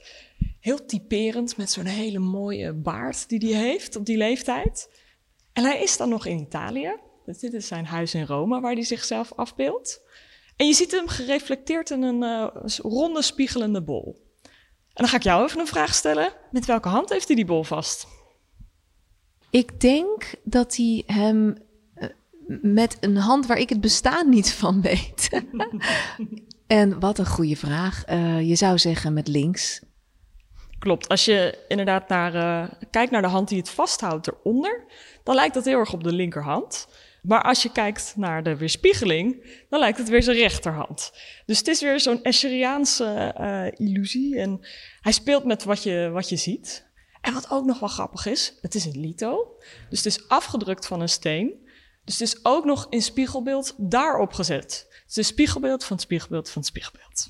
Heel 0.60 0.84
typerend 0.84 1.56
met 1.56 1.70
zo'n 1.70 1.84
hele 1.84 2.18
mooie 2.18 2.72
baard 2.72 3.28
die 3.28 3.54
hij 3.54 3.68
heeft 3.68 3.96
op 3.96 4.06
die 4.06 4.16
leeftijd. 4.16 4.90
En 5.52 5.64
hij 5.64 5.82
is 5.82 5.96
dan 5.96 6.08
nog 6.08 6.26
in 6.26 6.38
Italië. 6.38 6.96
Dus 7.24 7.38
dit 7.38 7.52
is 7.52 7.66
zijn 7.66 7.86
huis 7.86 8.14
in 8.14 8.26
Rome 8.26 8.60
waar 8.60 8.74
hij 8.74 8.84
zichzelf 8.84 9.32
afbeeldt. 9.32 10.02
En 10.56 10.66
je 10.66 10.74
ziet 10.74 10.90
hem 10.90 11.08
gereflecteerd 11.08 11.90
in 11.90 12.02
een 12.02 12.22
uh, 12.22 12.46
ronde 12.76 13.22
spiegelende 13.22 13.82
bol. 13.82 14.27
En 14.98 15.04
dan 15.04 15.08
ga 15.08 15.16
ik 15.16 15.22
jou 15.22 15.44
even 15.44 15.60
een 15.60 15.66
vraag 15.66 15.94
stellen. 15.94 16.32
Met 16.50 16.66
welke 16.66 16.88
hand 16.88 17.08
heeft 17.08 17.26
hij 17.26 17.36
die 17.36 17.44
bol 17.44 17.62
vast? 17.62 18.06
Ik 19.50 19.80
denk 19.80 20.34
dat 20.44 20.76
hij 20.76 21.02
hem 21.06 21.56
uh, 21.94 22.08
met 22.62 22.96
een 23.00 23.16
hand 23.16 23.46
waar 23.46 23.56
ik 23.56 23.68
het 23.68 23.80
bestaan 23.80 24.28
niet 24.28 24.52
van 24.52 24.80
weet. 24.80 25.42
en 26.66 27.00
wat 27.00 27.18
een 27.18 27.26
goede 27.26 27.56
vraag. 27.56 28.08
Uh, 28.08 28.48
je 28.48 28.54
zou 28.54 28.78
zeggen 28.78 29.12
met 29.12 29.28
links. 29.28 29.82
Klopt. 30.78 31.08
Als 31.08 31.24
je 31.24 31.64
inderdaad 31.68 32.08
naar, 32.08 32.34
uh, 32.34 32.74
kijkt 32.90 33.10
naar 33.10 33.22
de 33.22 33.28
hand 33.28 33.48
die 33.48 33.58
het 33.58 33.70
vasthoudt 33.70 34.28
eronder, 34.28 34.84
dan 35.22 35.34
lijkt 35.34 35.54
dat 35.54 35.64
heel 35.64 35.78
erg 35.78 35.92
op 35.92 36.04
de 36.04 36.12
linkerhand. 36.12 36.88
Maar 37.22 37.42
als 37.42 37.62
je 37.62 37.72
kijkt 37.72 38.12
naar 38.16 38.42
de 38.42 38.56
weerspiegeling, 38.56 39.44
dan 39.68 39.80
lijkt 39.80 39.98
het 39.98 40.08
weer 40.08 40.22
zijn 40.22 40.36
rechterhand. 40.36 41.12
Dus 41.46 41.58
het 41.58 41.68
is 41.68 41.80
weer 41.80 42.00
zo'n 42.00 42.22
Escheriaanse 42.22 43.34
uh, 43.40 43.86
illusie. 43.86 44.38
En 44.38 44.66
hij 45.00 45.12
speelt 45.12 45.44
met 45.44 45.64
wat 45.64 45.82
je, 45.82 46.10
wat 46.12 46.28
je 46.28 46.36
ziet. 46.36 46.86
En 47.20 47.34
wat 47.34 47.50
ook 47.50 47.64
nog 47.64 47.80
wel 47.80 47.88
grappig 47.88 48.26
is, 48.26 48.58
het 48.60 48.74
is 48.74 48.84
een 48.84 49.00
lito. 49.00 49.58
Dus 49.90 50.04
het 50.04 50.06
is 50.06 50.28
afgedrukt 50.28 50.86
van 50.86 51.00
een 51.00 51.08
steen. 51.08 51.66
Dus 52.04 52.18
het 52.18 52.28
is 52.28 52.44
ook 52.44 52.64
nog 52.64 52.86
in 52.90 53.02
spiegelbeeld 53.02 53.74
daarop 53.76 54.32
gezet. 54.32 54.86
Het 54.90 55.10
is 55.10 55.16
een 55.16 55.24
spiegelbeeld 55.24 55.84
van 55.84 55.96
het 55.96 56.04
spiegelbeeld 56.04 56.50
van 56.50 56.62
het 56.62 56.70
spiegelbeeld. 56.70 57.28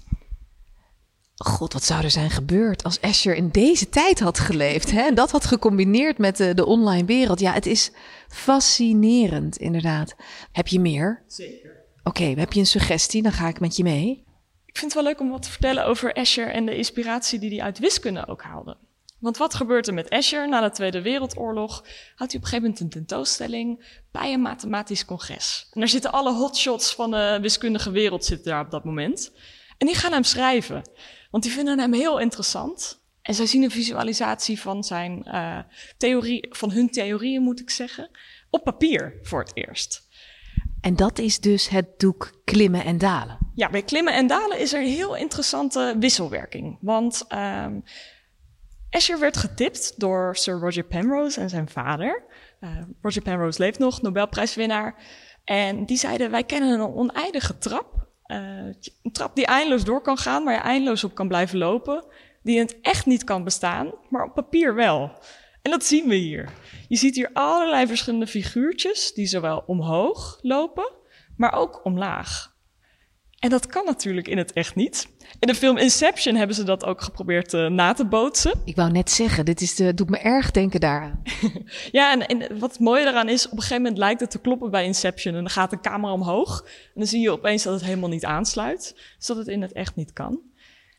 God, 1.38 1.72
wat 1.72 1.84
zou 1.84 2.04
er 2.04 2.10
zijn 2.10 2.30
gebeurd 2.30 2.84
als 2.84 3.00
Escher 3.00 3.34
in 3.34 3.48
deze 3.48 3.88
tijd 3.88 4.20
had 4.20 4.38
geleefd? 4.38 4.90
Hè? 4.90 5.00
En 5.00 5.14
dat 5.14 5.30
had 5.30 5.44
gecombineerd 5.44 6.18
met 6.18 6.36
de, 6.36 6.54
de 6.54 6.66
online 6.66 7.06
wereld. 7.06 7.40
Ja, 7.40 7.52
het 7.52 7.66
is 7.66 7.90
fascinerend, 8.28 9.56
inderdaad. 9.56 10.14
Heb 10.52 10.66
je 10.66 10.80
meer? 10.80 11.22
Zeker. 11.26 11.76
Oké, 12.02 12.22
okay, 12.22 12.34
heb 12.34 12.52
je 12.52 12.60
een 12.60 12.66
suggestie? 12.66 13.22
Dan 13.22 13.32
ga 13.32 13.48
ik 13.48 13.60
met 13.60 13.76
je 13.76 13.82
mee. 13.82 14.24
Ik 14.64 14.78
vind 14.78 14.94
het 14.94 15.02
wel 15.02 15.12
leuk 15.12 15.20
om 15.20 15.30
wat 15.30 15.42
te 15.42 15.50
vertellen 15.50 15.84
over 15.84 16.12
Escher 16.12 16.48
en 16.48 16.66
de 16.66 16.76
inspiratie 16.76 17.38
die 17.38 17.50
hij 17.50 17.62
uit 17.62 17.78
wiskunde 17.78 18.26
ook 18.26 18.42
haalde. 18.42 18.76
Want 19.18 19.36
wat 19.36 19.54
gebeurt 19.54 19.86
er 19.86 19.94
met 19.94 20.08
Escher 20.08 20.48
na 20.48 20.60
de 20.60 20.70
Tweede 20.70 21.02
Wereldoorlog? 21.02 21.84
Houdt 22.14 22.32
hij 22.32 22.40
op 22.40 22.42
een 22.42 22.42
gegeven 22.42 22.62
moment 22.62 22.80
een 22.80 22.88
tentoonstelling 22.88 24.00
bij 24.10 24.32
een 24.32 24.40
mathematisch 24.40 25.04
congres. 25.04 25.68
En 25.72 25.80
daar 25.80 25.88
zitten 25.88 26.12
alle 26.12 26.32
hotshots 26.32 26.94
van 26.94 27.10
de 27.10 27.38
wiskundige 27.40 27.90
wereld 27.90 28.24
zitten 28.24 28.50
daar 28.50 28.64
op 28.64 28.70
dat 28.70 28.84
moment. 28.84 29.32
En 29.78 29.86
die 29.86 29.96
gaan 29.96 30.12
hem 30.12 30.24
schrijven. 30.24 30.82
Want 31.30 31.42
die 31.42 31.52
vinden 31.52 31.78
hem 31.78 31.92
heel 31.92 32.18
interessant. 32.18 33.02
En 33.22 33.34
zij 33.34 33.46
zien 33.46 33.62
een 33.62 33.70
visualisatie 33.70 34.60
van 34.60 34.84
zijn 34.84 35.24
uh, 35.26 35.58
theorie, 35.96 36.46
van 36.50 36.70
hun 36.70 36.90
theorieën 36.90 37.42
moet 37.42 37.60
ik 37.60 37.70
zeggen, 37.70 38.10
op 38.50 38.64
papier 38.64 39.18
voor 39.22 39.40
het 39.40 39.50
eerst. 39.54 40.06
En 40.80 40.96
dat 40.96 41.18
is 41.18 41.40
dus 41.40 41.68
het 41.68 41.98
doek 41.98 42.40
klimmen 42.44 42.84
en 42.84 42.98
dalen. 42.98 43.38
Ja, 43.54 43.70
bij 43.70 43.82
klimmen 43.82 44.14
en 44.14 44.26
dalen 44.26 44.58
is 44.58 44.72
er 44.72 44.80
een 44.80 44.88
heel 44.88 45.16
interessante 45.16 45.96
wisselwerking. 45.98 46.78
Want 46.80 47.24
um, 47.28 47.82
Escher 48.90 49.18
werd 49.18 49.36
getipt 49.36 50.00
door 50.00 50.36
Sir 50.36 50.58
Roger 50.58 50.84
Penrose 50.84 51.40
en 51.40 51.48
zijn 51.48 51.68
vader. 51.68 52.24
Uh, 52.60 52.70
Roger 53.02 53.22
Penrose 53.22 53.62
leeft 53.62 53.78
nog, 53.78 54.02
Nobelprijswinnaar. 54.02 55.02
En 55.44 55.86
die 55.86 55.96
zeiden, 55.96 56.30
wij 56.30 56.44
kennen 56.44 56.80
een 56.80 56.94
oneindige 56.94 57.58
trap. 57.58 58.07
Uh, 58.28 58.74
een 59.02 59.12
trap 59.12 59.34
die 59.34 59.46
eindeloos 59.46 59.84
door 59.84 60.02
kan 60.02 60.16
gaan, 60.16 60.44
waar 60.44 60.54
je 60.54 60.60
eindeloos 60.60 61.04
op 61.04 61.14
kan 61.14 61.28
blijven 61.28 61.58
lopen. 61.58 62.04
Die 62.42 62.56
in 62.56 62.62
het 62.62 62.80
echt 62.80 63.06
niet 63.06 63.24
kan 63.24 63.44
bestaan, 63.44 63.92
maar 64.10 64.24
op 64.24 64.34
papier 64.34 64.74
wel. 64.74 65.12
En 65.62 65.70
dat 65.70 65.84
zien 65.84 66.08
we 66.08 66.14
hier. 66.14 66.52
Je 66.88 66.96
ziet 66.96 67.14
hier 67.14 67.30
allerlei 67.32 67.86
verschillende 67.86 68.26
figuurtjes 68.26 69.12
die 69.12 69.26
zowel 69.26 69.62
omhoog 69.66 70.38
lopen, 70.42 70.92
maar 71.36 71.52
ook 71.52 71.84
omlaag. 71.84 72.56
En 73.38 73.50
dat 73.50 73.66
kan 73.66 73.84
natuurlijk 73.84 74.28
in 74.28 74.38
het 74.38 74.52
echt 74.52 74.74
niet. 74.74 75.08
In 75.38 75.48
de 75.48 75.54
film 75.54 75.76
Inception 75.76 76.34
hebben 76.34 76.56
ze 76.56 76.62
dat 76.62 76.84
ook 76.84 77.00
geprobeerd 77.00 77.52
uh, 77.52 77.66
na 77.66 77.92
te 77.92 78.04
bootsen. 78.04 78.60
Ik 78.64 78.76
wou 78.76 78.90
net 78.90 79.10
zeggen, 79.10 79.44
dit 79.44 79.60
is 79.60 79.74
de, 79.74 79.94
doet 79.94 80.10
me 80.10 80.18
erg 80.18 80.50
denken 80.50 80.80
daaraan. 80.80 81.22
ja, 81.92 82.12
en, 82.12 82.26
en, 82.26 82.58
wat 82.58 82.70
het 82.70 82.80
mooie 82.80 83.04
daaraan 83.04 83.28
is, 83.28 83.46
op 83.46 83.52
een 83.52 83.58
gegeven 83.58 83.82
moment 83.82 83.98
lijkt 83.98 84.20
het 84.20 84.30
te 84.30 84.40
kloppen 84.40 84.70
bij 84.70 84.84
Inception. 84.84 85.34
En 85.34 85.40
dan 85.40 85.50
gaat 85.50 85.70
de 85.70 85.80
camera 85.80 86.12
omhoog. 86.12 86.60
En 86.64 86.92
dan 86.94 87.06
zie 87.06 87.20
je 87.20 87.30
opeens 87.30 87.62
dat 87.62 87.74
het 87.74 87.84
helemaal 87.84 88.08
niet 88.08 88.24
aansluit. 88.24 88.94
Dus 89.16 89.26
dat 89.26 89.36
het 89.36 89.48
in 89.48 89.62
het 89.62 89.72
echt 89.72 89.96
niet 89.96 90.12
kan. 90.12 90.40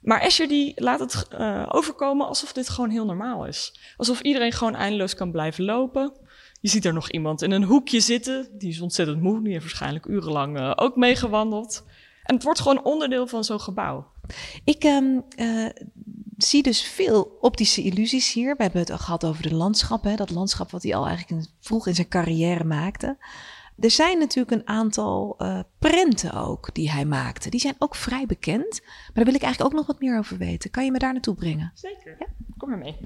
Maar 0.01 0.21
Escher 0.21 0.47
die 0.47 0.73
laat 0.75 0.99
het 0.99 1.27
uh, 1.39 1.65
overkomen 1.67 2.27
alsof 2.27 2.53
dit 2.53 2.69
gewoon 2.69 2.89
heel 2.89 3.05
normaal 3.05 3.45
is. 3.45 3.79
Alsof 3.97 4.21
iedereen 4.21 4.51
gewoon 4.51 4.75
eindeloos 4.75 5.15
kan 5.15 5.31
blijven 5.31 5.63
lopen. 5.63 6.13
Je 6.61 6.69
ziet 6.69 6.85
er 6.85 6.93
nog 6.93 7.11
iemand 7.11 7.41
in 7.41 7.51
een 7.51 7.63
hoekje 7.63 7.99
zitten. 7.99 8.47
Die 8.57 8.69
is 8.69 8.81
ontzettend 8.81 9.21
moe. 9.21 9.41
Die 9.41 9.51
heeft 9.51 9.63
waarschijnlijk 9.63 10.05
urenlang 10.05 10.59
uh, 10.59 10.71
ook 10.75 10.95
meegewandeld. 10.95 11.83
En 12.29 12.35
het 12.35 12.43
wordt 12.43 12.59
gewoon 12.59 12.83
onderdeel 12.83 13.27
van 13.27 13.43
zo'n 13.43 13.59
gebouw. 13.59 14.07
Ik 14.63 14.83
um, 14.83 15.23
uh, 15.35 15.69
zie 16.37 16.63
dus 16.63 16.83
veel 16.83 17.37
optische 17.41 17.81
illusies 17.81 18.33
hier. 18.33 18.55
We 18.55 18.63
hebben 18.63 18.81
het 18.81 18.89
al 18.89 18.97
gehad 18.97 19.25
over 19.25 19.41
de 19.41 19.55
landschap. 19.55 20.03
Hè? 20.03 20.15
Dat 20.15 20.29
landschap 20.29 20.71
wat 20.71 20.83
hij 20.83 20.95
al 20.95 21.07
eigenlijk 21.07 21.47
vroeg 21.59 21.87
in 21.87 21.95
zijn 21.95 22.07
carrière 22.07 22.63
maakte. 22.63 23.17
Er 23.79 23.91
zijn 23.91 24.19
natuurlijk 24.19 24.51
een 24.51 24.67
aantal 24.67 25.35
uh, 25.37 25.59
prenten 25.79 26.33
ook 26.33 26.73
die 26.73 26.91
hij 26.91 27.05
maakte. 27.05 27.49
Die 27.49 27.59
zijn 27.59 27.75
ook 27.77 27.95
vrij 27.95 28.25
bekend. 28.25 28.81
Maar 28.81 29.11
daar 29.13 29.25
wil 29.25 29.33
ik 29.33 29.41
eigenlijk 29.41 29.73
ook 29.73 29.79
nog 29.79 29.87
wat 29.87 29.99
meer 29.99 30.17
over 30.17 30.37
weten. 30.37 30.71
Kan 30.71 30.85
je 30.85 30.91
me 30.91 30.99
daar 30.99 31.13
naartoe 31.13 31.35
brengen? 31.35 31.71
Zeker. 31.73 32.15
Ja? 32.19 32.27
Kom 32.57 32.69
maar 32.69 32.77
mee. 32.77 32.97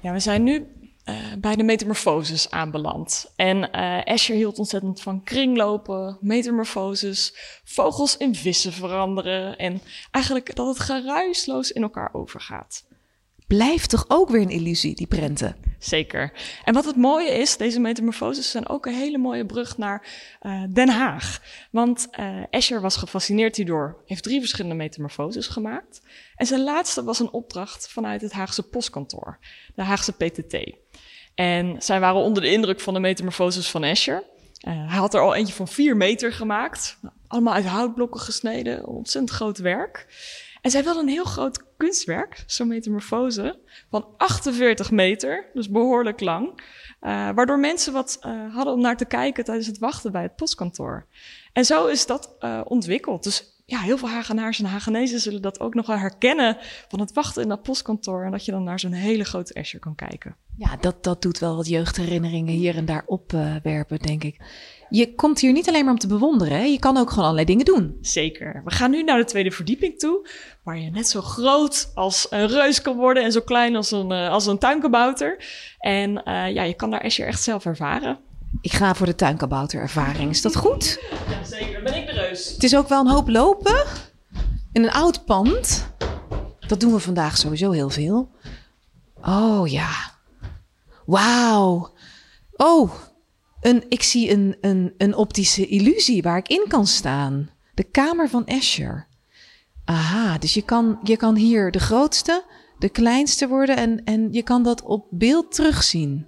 Ja, 0.00 0.12
we 0.12 0.20
zijn 0.20 0.42
nu 0.42 0.66
uh, 1.04 1.16
bij 1.38 1.56
de 1.56 1.62
metamorfoses 1.62 2.50
aanbeland. 2.50 3.32
En 3.36 3.56
uh, 3.56 4.06
Escher 4.06 4.36
hield 4.36 4.58
ontzettend 4.58 5.00
van 5.00 5.22
kringlopen, 5.22 6.18
metamorfoses, 6.20 7.34
vogels 7.64 8.16
in 8.16 8.34
vissen 8.34 8.72
veranderen 8.72 9.56
en 9.56 9.80
eigenlijk 10.10 10.54
dat 10.54 10.66
het 10.66 10.78
geruisloos 10.78 11.72
in 11.72 11.82
elkaar 11.82 12.08
overgaat. 12.12 12.84
Blijft 13.46 13.90
toch 13.90 14.04
ook 14.08 14.28
weer 14.28 14.40
een 14.40 14.50
illusie, 14.50 14.94
die 14.94 15.06
prenten? 15.06 15.56
Zeker. 15.78 16.32
En 16.64 16.74
wat 16.74 16.84
het 16.84 16.96
mooie 16.96 17.30
is, 17.30 17.56
deze 17.56 17.80
metamorfoses 17.80 18.50
zijn 18.50 18.68
ook 18.68 18.86
een 18.86 18.94
hele 18.94 19.18
mooie 19.18 19.46
brug 19.46 19.78
naar 19.78 20.06
uh, 20.42 20.62
Den 20.70 20.88
Haag. 20.88 21.40
Want 21.70 22.08
Escher 22.50 22.80
was 22.80 22.96
gefascineerd 22.96 23.56
hierdoor, 23.56 24.02
heeft 24.06 24.22
drie 24.22 24.40
verschillende 24.40 24.76
metamorfoses 24.76 25.46
gemaakt. 25.46 26.02
En 26.36 26.46
zijn 26.46 26.62
laatste 26.62 27.04
was 27.04 27.18
een 27.18 27.32
opdracht 27.32 27.88
vanuit 27.88 28.20
het 28.20 28.32
Haagse 28.32 28.62
postkantoor, 28.62 29.38
de 29.74 29.82
Haagse 29.82 30.12
PTT. 30.12 30.83
En 31.34 31.82
zij 31.82 32.00
waren 32.00 32.20
onder 32.20 32.42
de 32.42 32.50
indruk 32.50 32.80
van 32.80 32.94
de 32.94 33.00
metamorfoses 33.00 33.70
van 33.70 33.84
Escher. 33.84 34.22
Uh, 34.68 34.88
hij 34.88 34.98
had 34.98 35.14
er 35.14 35.20
al 35.20 35.34
eentje 35.34 35.54
van 35.54 35.68
vier 35.68 35.96
meter 35.96 36.32
gemaakt. 36.32 36.98
Allemaal 37.26 37.54
uit 37.54 37.64
houtblokken 37.64 38.20
gesneden. 38.20 38.86
Ontzettend 38.86 39.36
groot 39.36 39.58
werk. 39.58 40.06
En 40.60 40.70
zij 40.70 40.84
wilden 40.84 41.02
een 41.02 41.08
heel 41.08 41.24
groot 41.24 41.62
kunstwerk, 41.76 42.44
zo'n 42.46 42.68
metamorfose, 42.68 43.58
van 43.90 44.06
48 44.16 44.90
meter. 44.90 45.50
Dus 45.54 45.70
behoorlijk 45.70 46.20
lang. 46.20 46.48
Uh, 47.02 47.30
waardoor 47.34 47.58
mensen 47.58 47.92
wat 47.92 48.18
uh, 48.26 48.54
hadden 48.54 48.74
om 48.74 48.80
naar 48.80 48.96
te 48.96 49.04
kijken 49.04 49.44
tijdens 49.44 49.66
het 49.66 49.78
wachten 49.78 50.12
bij 50.12 50.22
het 50.22 50.36
postkantoor. 50.36 51.06
En 51.52 51.64
zo 51.64 51.86
is 51.86 52.06
dat 52.06 52.36
ontwikkeld. 52.64 53.22
Dus 53.22 53.53
ja, 53.66 53.78
heel 53.78 53.98
veel 53.98 54.08
Hagenaars 54.08 54.58
en 54.58 54.64
Hagenezen 54.64 55.20
zullen 55.20 55.42
dat 55.42 55.60
ook 55.60 55.74
nog 55.74 55.86
wel 55.86 55.98
herkennen 55.98 56.56
van 56.88 57.00
het 57.00 57.12
wachten 57.12 57.42
in 57.42 57.48
dat 57.48 57.62
postkantoor. 57.62 58.24
En 58.24 58.30
dat 58.30 58.44
je 58.44 58.52
dan 58.52 58.64
naar 58.64 58.80
zo'n 58.80 58.92
hele 58.92 59.24
grote 59.24 59.54
Escher 59.54 59.80
kan 59.80 59.94
kijken. 59.94 60.36
Ja, 60.56 60.76
dat, 60.80 61.04
dat 61.04 61.22
doet 61.22 61.38
wel 61.38 61.56
wat 61.56 61.68
jeugdherinneringen 61.68 62.54
hier 62.54 62.76
en 62.76 62.84
daar 62.84 63.02
opwerpen, 63.06 63.98
uh, 64.00 64.06
denk 64.06 64.24
ik. 64.24 64.40
Je 64.90 65.14
komt 65.14 65.40
hier 65.40 65.52
niet 65.52 65.68
alleen 65.68 65.84
maar 65.84 65.92
om 65.92 65.98
te 65.98 66.06
bewonderen, 66.06 66.58
hè? 66.58 66.64
je 66.64 66.78
kan 66.78 66.96
ook 66.96 67.08
gewoon 67.08 67.24
allerlei 67.24 67.46
dingen 67.46 67.64
doen. 67.64 67.98
Zeker. 68.00 68.62
We 68.64 68.70
gaan 68.70 68.90
nu 68.90 69.02
naar 69.02 69.18
de 69.18 69.24
tweede 69.24 69.50
verdieping 69.50 69.98
toe, 69.98 70.28
waar 70.62 70.78
je 70.78 70.90
net 70.90 71.08
zo 71.08 71.20
groot 71.20 71.90
als 71.94 72.26
een 72.30 72.46
reus 72.46 72.82
kan 72.82 72.96
worden 72.96 73.22
en 73.22 73.32
zo 73.32 73.40
klein 73.40 73.76
als 73.76 73.90
een, 73.90 74.12
uh, 74.12 74.30
als 74.30 74.46
een 74.46 74.58
tuinkabouter. 74.58 75.44
En 75.78 76.10
uh, 76.10 76.50
ja, 76.54 76.62
je 76.62 76.74
kan 76.74 76.90
daar 76.90 77.00
Escher 77.00 77.26
echt 77.26 77.42
zelf 77.42 77.66
ervaren. 77.66 78.18
Ik 78.60 78.72
ga 78.72 78.94
voor 78.94 79.06
de 79.06 79.14
tuinkabouter 79.14 79.80
ervaring. 79.80 80.30
Is 80.30 80.42
dat 80.42 80.56
goed? 80.56 80.98
Ja, 81.30 81.44
zeker. 81.44 81.82
Ben 81.82 81.94
ik 81.94 82.06
Het 82.38 82.62
is 82.62 82.76
ook 82.76 82.88
wel 82.88 83.00
een 83.00 83.10
hoop 83.10 83.28
lopen 83.28 83.84
in 84.72 84.82
een 84.82 84.90
oud 84.90 85.24
pand. 85.24 85.86
Dat 86.66 86.80
doen 86.80 86.92
we 86.92 86.98
vandaag 86.98 87.36
sowieso 87.36 87.70
heel 87.70 87.90
veel. 87.90 88.30
Oh 89.22 89.68
ja. 89.68 90.12
Wauw. 91.06 91.92
Oh, 92.52 92.92
een, 93.60 93.84
ik 93.88 94.02
zie 94.02 94.30
een, 94.30 94.56
een, 94.60 94.94
een 94.98 95.14
optische 95.14 95.66
illusie 95.66 96.22
waar 96.22 96.38
ik 96.38 96.48
in 96.48 96.64
kan 96.68 96.86
staan. 96.86 97.50
De 97.74 97.84
kamer 97.84 98.28
van 98.28 98.46
Escher. 98.46 99.06
Aha, 99.84 100.38
dus 100.38 100.54
je 100.54 100.62
kan, 100.62 100.98
je 101.02 101.16
kan 101.16 101.36
hier 101.36 101.70
de 101.70 101.78
grootste, 101.78 102.44
de 102.78 102.88
kleinste 102.88 103.48
worden 103.48 103.76
en, 103.76 104.04
en 104.04 104.32
je 104.32 104.42
kan 104.42 104.62
dat 104.62 104.82
op 104.82 105.06
beeld 105.10 105.54
terugzien. 105.54 106.26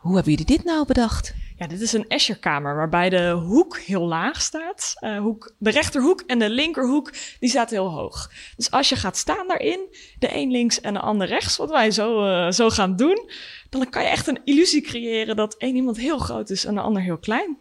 Hoe 0.00 0.14
hebben 0.14 0.32
jullie 0.32 0.56
dit 0.56 0.64
nou 0.64 0.86
bedacht? 0.86 1.34
Ja, 1.58 1.66
dit 1.66 1.80
is 1.80 1.92
een 1.92 2.08
Escherkamer 2.08 2.76
waarbij 2.76 3.08
de 3.08 3.30
hoek 3.30 3.78
heel 3.78 4.06
laag 4.06 4.40
staat. 4.42 4.94
Uh, 5.00 5.18
hoek, 5.18 5.54
de 5.58 5.70
rechterhoek 5.70 6.20
en 6.26 6.38
de 6.38 6.50
linkerhoek, 6.50 7.12
die 7.40 7.50
staat 7.50 7.70
heel 7.70 7.90
hoog. 7.90 8.30
Dus 8.56 8.70
als 8.70 8.88
je 8.88 8.96
gaat 8.96 9.16
staan 9.16 9.48
daarin, 9.48 9.80
de 10.18 10.34
een 10.34 10.50
links 10.50 10.80
en 10.80 10.94
de 10.94 11.00
ander 11.00 11.26
rechts, 11.26 11.56
wat 11.56 11.70
wij 11.70 11.90
zo, 11.90 12.26
uh, 12.26 12.50
zo 12.50 12.70
gaan 12.70 12.96
doen, 12.96 13.30
dan 13.70 13.90
kan 13.90 14.02
je 14.02 14.08
echt 14.08 14.26
een 14.26 14.40
illusie 14.44 14.82
creëren 14.82 15.36
dat 15.36 15.56
één 15.56 15.76
iemand 15.76 15.96
heel 15.96 16.18
groot 16.18 16.50
is 16.50 16.64
en 16.64 16.74
de 16.74 16.80
ander 16.80 17.02
heel 17.02 17.18
klein. 17.18 17.58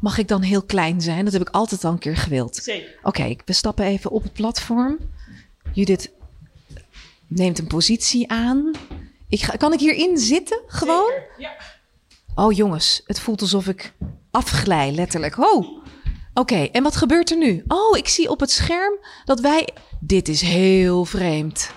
Mag 0.00 0.18
ik 0.18 0.28
dan 0.28 0.42
heel 0.42 0.62
klein 0.62 1.00
zijn? 1.00 1.24
Dat 1.24 1.32
heb 1.32 1.42
ik 1.42 1.50
altijd 1.50 1.84
al 1.84 1.92
een 1.92 1.98
keer 1.98 2.16
gewild. 2.16 2.56
Zeker. 2.56 2.96
Oké, 2.98 3.08
okay, 3.08 3.38
we 3.44 3.52
stappen 3.52 3.84
even 3.84 4.10
op 4.10 4.22
het 4.22 4.32
platform. 4.32 4.98
Judith 5.72 6.12
neemt 7.26 7.58
een 7.58 7.66
positie 7.66 8.30
aan. 8.30 8.70
Ik 9.28 9.42
ga, 9.42 9.56
kan 9.56 9.72
ik 9.72 9.80
hierin 9.80 10.18
zitten? 10.18 10.62
Gewoon? 10.66 11.10
Zeker, 11.10 11.34
ja. 11.38 11.56
Oh 12.38 12.52
jongens, 12.52 13.02
het 13.06 13.20
voelt 13.20 13.40
alsof 13.40 13.66
ik 13.66 13.92
afglij, 14.30 14.92
letterlijk. 14.92 15.38
Oh, 15.38 15.66
oké. 16.34 16.54
En 16.54 16.82
wat 16.82 16.96
gebeurt 16.96 17.30
er 17.30 17.38
nu? 17.38 17.64
Oh, 17.68 17.96
ik 17.96 18.08
zie 18.08 18.30
op 18.30 18.40
het 18.40 18.50
scherm 18.50 18.98
dat 19.24 19.40
wij. 19.40 19.68
Dit 20.00 20.28
is 20.28 20.40
heel 20.40 21.04
vreemd. 21.04 21.70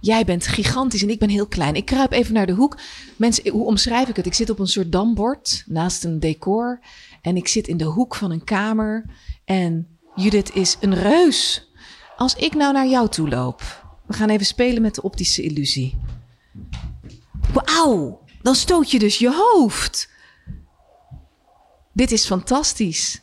Jij 0.00 0.24
bent 0.24 0.46
gigantisch 0.46 1.02
en 1.02 1.10
ik 1.10 1.18
ben 1.18 1.28
heel 1.28 1.46
klein. 1.46 1.74
Ik 1.74 1.84
kruip 1.84 2.12
even 2.12 2.34
naar 2.34 2.46
de 2.46 2.52
hoek. 2.52 2.78
Mensen, 3.16 3.50
hoe 3.50 3.66
omschrijf 3.66 4.08
ik 4.08 4.16
het? 4.16 4.26
Ik 4.26 4.34
zit 4.34 4.50
op 4.50 4.58
een 4.58 4.66
soort 4.66 4.92
dambord 4.92 5.64
naast 5.66 6.04
een 6.04 6.20
decor. 6.20 6.80
En 7.22 7.36
ik 7.36 7.48
zit 7.48 7.68
in 7.68 7.76
de 7.76 7.84
hoek 7.84 8.14
van 8.14 8.30
een 8.30 8.44
kamer. 8.44 9.04
En 9.44 9.98
Judith 10.14 10.54
is 10.54 10.76
een 10.80 10.94
reus. 10.94 11.70
Als 12.16 12.34
ik 12.34 12.54
nou 12.54 12.72
naar 12.72 12.88
jou 12.88 13.08
toe 13.08 13.28
loop. 13.28 13.84
We 14.06 14.12
gaan 14.12 14.28
even 14.28 14.46
spelen 14.46 14.82
met 14.82 14.94
de 14.94 15.02
optische 15.02 15.42
illusie. 15.42 15.98
Wauw, 17.52 18.19
dan 18.42 18.54
stoot 18.54 18.90
je 18.90 18.98
dus 18.98 19.18
je 19.18 19.32
hoofd. 19.34 20.08
Dit 21.92 22.10
is 22.10 22.26
fantastisch. 22.26 23.22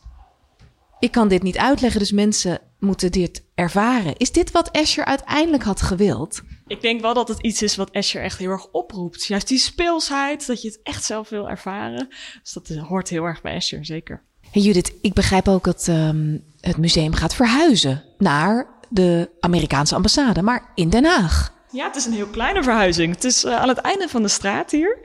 Ik 1.00 1.12
kan 1.12 1.28
dit 1.28 1.44
niet 1.44 1.58
uitleggen, 1.58 2.00
dus 2.00 2.12
mensen 2.12 2.60
moeten 2.80 3.12
dit 3.12 3.44
ervaren. 3.56 4.18
Is 4.18 4.32
dit 4.32 4.52
wat 4.52 4.70
Escher 4.72 5.06
uiteindelijk 5.06 5.64
had 5.64 5.82
gewild? 5.82 6.42
Ik 6.68 6.82
denk 6.82 7.02
wel 7.02 7.14
dat 7.14 7.28
het 7.28 7.42
iets 7.42 7.62
is 7.62 7.76
wat 7.76 7.90
Escher 7.90 8.22
echt 8.22 8.38
heel 8.38 8.50
erg 8.50 8.72
oproept. 8.72 9.26
Juist 9.26 9.48
die 9.48 9.58
speelsheid, 9.58 10.48
dat 10.48 10.62
je 10.62 10.68
het 10.68 10.80
echt 10.84 11.04
zelf 11.04 11.30
wil 11.30 11.50
ervaren. 11.50 12.08
Dus 12.44 12.54
dat 12.54 12.68
hoort 12.68 13.10
heel 13.10 13.24
erg 13.24 13.42
bij 13.42 13.54
Escher, 13.54 13.86
zeker. 13.86 14.24
Hey 14.52 14.62
Judith, 14.62 14.94
ik 15.02 15.14
begrijp 15.14 15.48
ook 15.48 15.64
dat 15.64 15.88
um, 15.88 16.44
het 16.62 16.78
museum 16.78 17.14
gaat 17.14 17.36
verhuizen 17.36 18.04
naar 18.18 18.68
de 18.90 19.30
Amerikaanse 19.40 19.96
ambassade, 19.96 20.42
maar 20.42 20.72
in 20.76 20.90
Den 20.90 21.06
Haag. 21.06 21.56
Ja, 21.72 21.86
het 21.86 21.96
is 21.96 22.06
een 22.06 22.14
heel 22.14 22.28
kleine 22.28 22.64
verhuizing. 22.64 23.14
Het 23.14 23.24
is 23.24 23.46
uh, 23.46 23.56
aan 23.56 23.68
het 23.68 23.78
einde 23.78 24.08
van 24.08 24.22
de 24.22 24.28
straat 24.28 24.72
hier. 24.72 24.98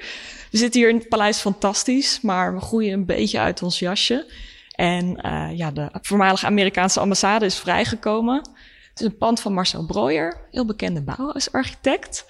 We 0.51 0.59
zitten 0.59 0.81
hier 0.81 0.89
in 0.89 0.97
het 0.97 1.09
paleis 1.09 1.41
fantastisch, 1.41 2.21
maar 2.21 2.55
we 2.55 2.61
groeien 2.61 2.93
een 2.93 3.07
beetje 3.07 3.39
uit 3.39 3.63
ons 3.63 3.79
jasje. 3.79 4.33
En 4.73 5.27
uh, 5.27 5.59
ja, 5.59 5.71
de 5.71 5.89
voormalige 5.93 6.47
Amerikaanse 6.47 7.01
ambassade 7.01 7.45
is 7.45 7.59
vrijgekomen. 7.59 8.37
Het 8.91 9.01
is 9.01 9.07
een 9.07 9.17
pand 9.17 9.41
van 9.41 9.53
Marcel 9.53 9.87
Breuer, 9.87 10.47
heel 10.51 10.67
bekende 10.67 11.03
bouwarchitect. 11.03 12.25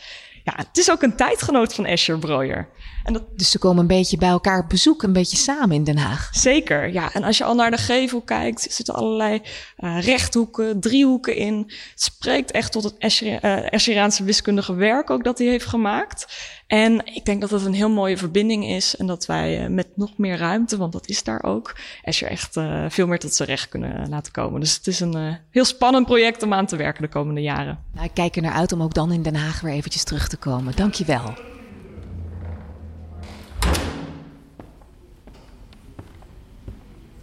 Ja, 0.44 0.52
het 0.56 0.78
is 0.78 0.90
ook 0.90 1.02
een 1.02 1.16
tijdgenoot 1.16 1.74
van 1.74 1.84
Escher 1.84 2.18
Breuer. 2.18 2.68
En 3.04 3.12
dat... 3.12 3.22
Dus 3.36 3.50
ze 3.50 3.58
komen 3.58 3.80
een 3.80 3.86
beetje 3.86 4.16
bij 4.16 4.28
elkaar 4.28 4.58
op 4.58 4.68
bezoek, 4.68 5.02
een 5.02 5.12
beetje 5.12 5.36
samen 5.36 5.76
in 5.76 5.84
Den 5.84 5.98
Haag. 5.98 6.28
Zeker, 6.32 6.92
ja. 6.92 7.12
En 7.12 7.22
als 7.22 7.38
je 7.38 7.44
al 7.44 7.54
naar 7.54 7.70
de 7.70 7.76
gevel 7.76 8.20
kijkt, 8.20 8.66
zitten 8.70 8.94
allerlei 8.94 9.42
uh, 9.78 10.00
rechthoeken, 10.00 10.80
driehoeken 10.80 11.36
in. 11.36 11.56
Het 11.90 12.02
spreekt 12.02 12.50
echt 12.50 12.72
tot 12.72 12.84
het 12.84 13.20
uh, 13.22 13.72
Escheriaanse 13.72 14.24
wiskundige 14.24 14.74
werk 14.74 15.10
ook 15.10 15.24
dat 15.24 15.38
hij 15.38 15.46
heeft 15.46 15.66
gemaakt. 15.66 16.26
En 16.66 17.06
ik 17.06 17.24
denk 17.24 17.40
dat 17.40 17.50
het 17.50 17.64
een 17.64 17.74
heel 17.74 17.90
mooie 17.90 18.16
verbinding 18.16 18.66
is 18.66 18.96
en 18.96 19.06
dat 19.06 19.26
wij 19.26 19.62
uh, 19.62 19.68
met 19.68 19.88
nog 19.96 20.10
meer 20.16 20.36
ruimte, 20.36 20.76
want 20.76 20.92
dat 20.92 21.08
is 21.08 21.22
daar 21.22 21.42
ook, 21.42 21.76
Escher 22.02 22.28
echt 22.28 22.56
uh, 22.56 22.84
veel 22.88 23.06
meer 23.06 23.18
tot 23.18 23.34
zijn 23.34 23.48
recht 23.48 23.68
kunnen 23.68 24.08
laten 24.08 24.32
komen. 24.32 24.60
Dus 24.60 24.74
het 24.74 24.86
is 24.86 25.00
een 25.00 25.16
uh, 25.16 25.34
heel 25.50 25.64
spannend 25.64 26.06
project 26.06 26.42
om 26.42 26.52
aan 26.52 26.66
te 26.66 26.76
werken 26.76 27.02
de 27.02 27.08
komende 27.08 27.40
jaren. 27.40 27.78
Nou, 27.94 28.06
ik 28.06 28.14
kijk 28.14 28.36
er 28.36 28.42
naar 28.42 28.52
uit 28.52 28.72
om 28.72 28.82
ook 28.82 28.94
dan 28.94 29.12
in 29.12 29.22
Den 29.22 29.36
Haag 29.36 29.60
weer 29.60 29.72
eventjes 29.72 30.04
terug 30.04 30.28
te 30.28 30.36
komen. 30.36 30.76
Dankjewel. 30.76 31.51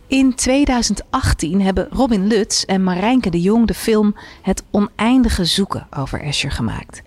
In 0.09 0.35
2018 0.35 1.61
hebben 1.61 1.87
Robin 1.91 2.27
Lutz 2.27 2.63
en 2.63 2.83
Marijnke 2.83 3.29
de 3.29 3.41
Jong 3.41 3.67
de 3.67 3.73
film 3.73 4.15
Het 4.41 4.63
oneindige 4.71 5.45
zoeken 5.45 5.87
over 5.97 6.21
Escher 6.21 6.51
gemaakt. 6.51 7.01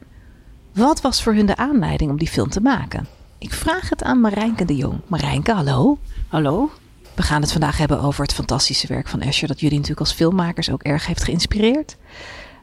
Wat 0.74 1.00
was 1.00 1.22
voor 1.22 1.34
hun 1.34 1.46
de 1.46 1.56
aanleiding 1.56 2.10
om 2.10 2.18
die 2.18 2.28
film 2.28 2.48
te 2.48 2.60
maken? 2.60 3.06
Ik 3.38 3.52
vraag 3.52 3.88
het 3.88 4.02
aan 4.02 4.20
Marijnke 4.20 4.64
de 4.64 4.76
Jong. 4.76 5.00
Marijnke, 5.06 5.52
hallo. 5.52 5.98
Hallo. 6.28 6.70
We 7.14 7.22
gaan 7.22 7.40
het 7.40 7.52
vandaag 7.52 7.78
hebben 7.78 8.00
over 8.00 8.22
het 8.22 8.34
fantastische 8.34 8.86
werk 8.86 9.08
van 9.08 9.20
Escher, 9.20 9.48
dat 9.48 9.60
jullie 9.60 9.78
natuurlijk 9.78 10.06
als 10.06 10.16
filmmakers 10.16 10.70
ook 10.70 10.82
erg 10.82 11.06
heeft 11.06 11.24
geïnspireerd. 11.24 11.96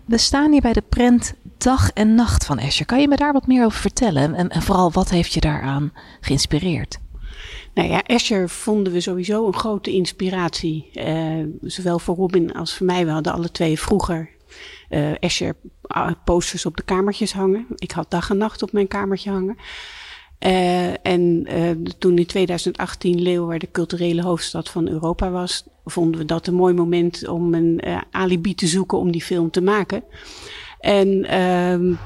We 0.06 0.18
staan 0.18 0.52
hier 0.52 0.62
bij 0.62 0.74
de 0.74 0.84
prent 0.90 1.34
Dag 1.58 1.90
en 1.92 2.16
Nacht 2.16 2.46
van 2.46 2.60
Escher. 2.60 2.86
Kan 2.86 3.02
je 3.02 3.08
me 3.08 3.16
daar 3.16 3.34
wat 3.34 3.48
meer 3.48 3.66
over 3.66 3.80
vertellen? 3.80 4.36
En, 4.36 4.50
en 4.50 4.62
vooral, 4.62 4.92
wat 4.92 5.10
heeft 5.10 5.34
je 5.34 5.40
daaraan 5.40 5.94
geïnspireerd? 6.20 7.00
Nou 7.80 7.92
ja, 7.92 8.04
Escher 8.04 8.50
vonden 8.50 8.94
we 8.94 9.00
sowieso 9.00 9.48
een 9.48 9.54
grote 9.54 9.92
inspiratie. 9.92 10.90
Uh, 10.94 11.46
zowel 11.62 12.00
voor 12.00 12.16
Robin 12.16 12.54
als 12.54 12.74
voor 12.74 12.86
mij. 12.86 13.06
We 13.06 13.12
hadden 13.12 13.34
alle 13.34 13.52
twee 13.52 13.80
vroeger 13.80 14.30
uh, 14.90 15.24
Escher 15.24 15.56
posters 16.24 16.66
op 16.66 16.78
de 16.78 16.84
kamertjes 16.84 17.34
hangen. 17.34 17.66
Ik 17.76 17.92
had 17.92 18.12
dag 18.12 18.30
en 18.30 18.38
nacht 18.38 18.64
op 18.64 18.72
mijn 18.72 18.88
kamertje 18.88 19.30
hangen. 19.30 19.58
Uh, 20.46 21.06
en 21.06 21.48
toen 21.98 22.18
in 22.18 22.26
2018 22.26 23.22
Leeuwarden 23.22 23.60
de 23.60 23.72
culturele 23.72 24.22
hoofdstad 24.22 24.70
van 24.70 24.88
Europa 24.88 25.30
was, 25.30 25.64
vonden 25.86 26.20
we 26.20 26.26
dat 26.26 26.48
een 26.48 26.54
mooi 26.54 26.74
moment 26.74 27.28
om 27.28 27.54
een 27.54 27.82
alibi 28.12 28.56
te 28.56 28.68
zoeken 28.68 28.98
om 28.98 29.12
die 29.12 29.24
film 29.24 29.52
te 29.52 29.62
maken. 29.62 30.04
En 30.80 31.08
uh, 31.08 31.98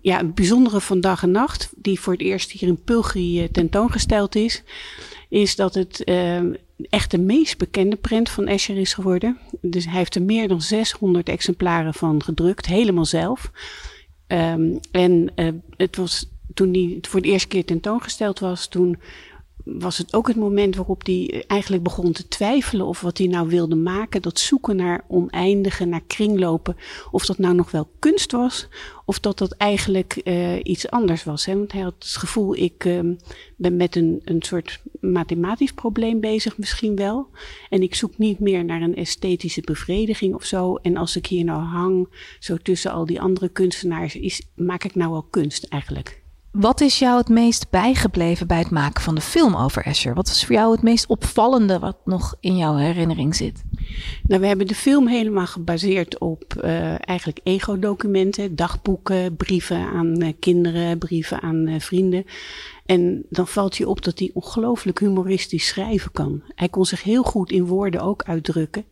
ja, 0.00 0.16
het 0.16 0.34
bijzondere 0.34 0.80
van 0.80 1.00
Dag 1.00 1.22
en 1.22 1.30
Nacht, 1.30 1.72
die 1.76 2.00
voor 2.00 2.12
het 2.12 2.22
eerst 2.22 2.50
hier 2.50 2.68
in 2.68 2.82
Pulgri 2.82 3.48
tentoongesteld 3.50 4.34
is, 4.34 4.62
is 5.28 5.56
dat 5.56 5.74
het 5.74 6.02
uh, 6.04 6.40
echt 6.90 7.10
de 7.10 7.18
meest 7.18 7.58
bekende 7.58 7.96
print 7.96 8.30
van 8.30 8.46
Escher 8.46 8.76
is 8.76 8.94
geworden. 8.94 9.38
Dus 9.60 9.84
hij 9.84 9.94
heeft 9.94 10.14
er 10.14 10.22
meer 10.22 10.48
dan 10.48 10.62
600 10.62 11.28
exemplaren 11.28 11.94
van 11.94 12.22
gedrukt, 12.22 12.66
helemaal 12.66 13.04
zelf. 13.04 13.50
Um, 14.26 14.78
en 14.90 15.32
uh, 15.36 15.48
het 15.76 15.96
was 15.96 16.28
toen 16.54 16.72
hij 16.72 16.98
voor 17.00 17.22
de 17.22 17.28
eerste 17.28 17.48
keer 17.48 17.64
tentoongesteld 17.64 18.38
was, 18.38 18.66
toen 18.68 18.98
was 19.64 19.98
het 19.98 20.14
ook 20.14 20.26
het 20.26 20.36
moment 20.36 20.76
waarop 20.76 21.06
hij 21.06 21.44
eigenlijk 21.46 21.82
begon 21.82 22.12
te 22.12 22.28
twijfelen 22.28 22.86
of 22.86 23.00
wat 23.00 23.18
hij 23.18 23.26
nou 23.26 23.48
wilde 23.48 23.74
maken. 23.74 24.22
Dat 24.22 24.38
zoeken 24.38 24.76
naar 24.76 25.04
oneindige, 25.08 25.84
naar 25.84 26.02
kringlopen. 26.06 26.76
Of 27.10 27.26
dat 27.26 27.38
nou 27.38 27.54
nog 27.54 27.70
wel 27.70 27.88
kunst 27.98 28.32
was, 28.32 28.68
of 29.04 29.20
dat 29.20 29.38
dat 29.38 29.52
eigenlijk 29.52 30.20
uh, 30.24 30.58
iets 30.62 30.90
anders 30.90 31.24
was. 31.24 31.44
Hè? 31.44 31.56
Want 31.56 31.72
hij 31.72 31.80
had 31.80 31.94
het 31.98 32.16
gevoel, 32.16 32.56
ik 32.56 32.84
uh, 32.84 33.00
ben 33.56 33.76
met 33.76 33.96
een, 33.96 34.20
een 34.24 34.42
soort 34.42 34.80
mathematisch 35.00 35.72
probleem 35.72 36.20
bezig, 36.20 36.58
misschien 36.58 36.96
wel. 36.96 37.28
En 37.68 37.82
ik 37.82 37.94
zoek 37.94 38.18
niet 38.18 38.38
meer 38.38 38.64
naar 38.64 38.82
een 38.82 38.96
esthetische 38.96 39.60
bevrediging 39.60 40.34
of 40.34 40.44
zo. 40.44 40.74
En 40.74 40.96
als 40.96 41.16
ik 41.16 41.26
hier 41.26 41.44
nou 41.44 41.62
hang, 41.62 42.08
zo 42.38 42.56
tussen 42.56 42.92
al 42.92 43.06
die 43.06 43.20
andere 43.20 43.48
kunstenaars, 43.48 44.16
is, 44.16 44.42
maak 44.54 44.84
ik 44.84 44.94
nou 44.94 45.10
wel 45.10 45.26
kunst 45.30 45.64
eigenlijk? 45.64 46.23
Wat 46.54 46.80
is 46.80 46.98
jou 46.98 47.18
het 47.18 47.28
meest 47.28 47.70
bijgebleven 47.70 48.46
bij 48.46 48.58
het 48.58 48.70
maken 48.70 49.02
van 49.02 49.14
de 49.14 49.20
film 49.20 49.56
over 49.56 49.84
Escher? 49.84 50.14
Wat 50.14 50.28
is 50.28 50.44
voor 50.44 50.54
jou 50.54 50.72
het 50.72 50.82
meest 50.82 51.06
opvallende 51.06 51.78
wat 51.78 51.96
nog 52.04 52.36
in 52.40 52.56
jouw 52.56 52.76
herinnering 52.76 53.36
zit? 53.36 53.62
Nou, 54.22 54.40
we 54.40 54.46
hebben 54.46 54.66
de 54.66 54.74
film 54.74 55.06
helemaal 55.06 55.46
gebaseerd 55.46 56.18
op 56.18 56.54
uh, 56.64 57.08
eigenlijk 57.08 57.40
ego-documenten, 57.42 58.56
dagboeken, 58.56 59.36
brieven 59.36 59.86
aan 59.86 60.22
uh, 60.22 60.32
kinderen, 60.38 60.98
brieven 60.98 61.40
aan 61.40 61.66
uh, 61.66 61.80
vrienden. 61.80 62.24
En 62.86 63.24
dan 63.30 63.46
valt 63.46 63.76
je 63.76 63.88
op 63.88 64.02
dat 64.02 64.18
hij 64.18 64.30
ongelooflijk 64.34 65.00
humoristisch 65.00 65.66
schrijven 65.66 66.12
kan. 66.12 66.42
Hij 66.54 66.68
kon 66.68 66.84
zich 66.84 67.02
heel 67.02 67.22
goed 67.22 67.50
in 67.50 67.66
woorden 67.66 68.00
ook 68.00 68.22
uitdrukken. 68.22 68.84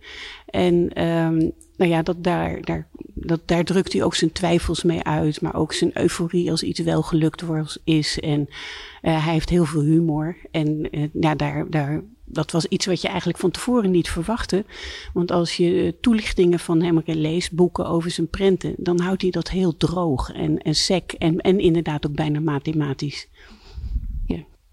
En 0.52 1.04
um, 1.06 1.52
nou 1.76 1.90
ja, 1.90 2.02
dat 2.02 2.24
daar, 2.24 2.60
daar, 2.60 2.88
dat, 3.14 3.40
daar 3.44 3.64
drukt 3.64 3.92
hij 3.92 4.02
ook 4.02 4.14
zijn 4.14 4.32
twijfels 4.32 4.82
mee 4.82 5.02
uit. 5.02 5.40
Maar 5.40 5.54
ook 5.54 5.72
zijn 5.72 5.98
euforie 5.98 6.50
als 6.50 6.62
iets 6.62 6.80
wel 6.80 7.02
gelukt 7.02 7.40
wordt, 7.40 7.80
is. 7.84 8.20
En 8.20 8.40
uh, 8.40 9.24
hij 9.24 9.32
heeft 9.32 9.48
heel 9.48 9.64
veel 9.64 9.80
humor. 9.82 10.36
En 10.50 10.96
uh, 10.98 11.08
ja, 11.12 11.34
daar, 11.34 11.70
daar, 11.70 12.02
dat 12.24 12.50
was 12.50 12.66
iets 12.66 12.86
wat 12.86 13.00
je 13.00 13.08
eigenlijk 13.08 13.38
van 13.38 13.50
tevoren 13.50 13.90
niet 13.90 14.10
verwachtte. 14.10 14.64
Want 15.12 15.30
als 15.30 15.56
je 15.56 15.94
toelichtingen 16.00 16.58
van 16.58 16.82
hem 16.82 17.02
leest, 17.04 17.52
boeken 17.52 17.86
over 17.86 18.10
zijn 18.10 18.28
prenten, 18.28 18.74
dan 18.76 19.00
houdt 19.00 19.22
hij 19.22 19.30
dat 19.30 19.50
heel 19.50 19.76
droog 19.76 20.32
en, 20.32 20.58
en 20.58 20.74
sec. 20.74 21.12
En, 21.12 21.38
en 21.38 21.58
inderdaad 21.58 22.06
ook 22.06 22.14
bijna 22.14 22.40
mathematisch. 22.40 23.28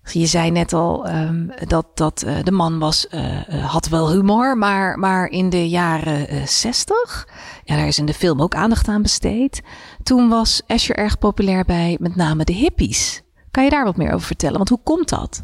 Je 0.04 0.26
zei 0.26 0.52
net 0.52 0.74
al 0.74 1.10
um, 1.10 1.52
dat, 1.68 1.86
dat 1.94 2.24
uh, 2.26 2.44
de 2.44 2.52
man 2.52 2.80
was, 2.80 3.08
uh, 3.12 3.66
had 3.66 3.88
wel 3.88 4.12
humor, 4.12 4.58
maar, 4.58 5.00
maar 5.00 5.28
in 5.28 5.50
de 5.50 5.70
jaren 5.70 6.48
60, 6.48 7.28
ja, 7.64 7.76
daar 7.76 7.88
is 7.88 7.98
in 7.98 8.06
de 8.06 8.14
film 8.14 8.42
ook 8.42 8.56
aandacht 8.56 8.88
aan 8.88 9.02
besteed. 9.02 9.62
Toen 10.04 10.30
was 10.30 10.62
Escher 10.68 10.96
erg 10.96 11.18
populair 11.18 11.66
bij 11.66 11.98
met 12.00 12.16
name 12.16 12.44
de 12.44 12.54
hippies. 12.54 13.22
Kan 13.52 13.64
je 13.64 13.70
daar 13.70 13.84
wat 13.84 13.98
meer 13.98 14.14
over 14.14 14.28
vertellen? 14.28 14.58
Want 14.58 14.70
hoe 14.70 14.84
komt 14.84 15.10
dat? 15.10 15.44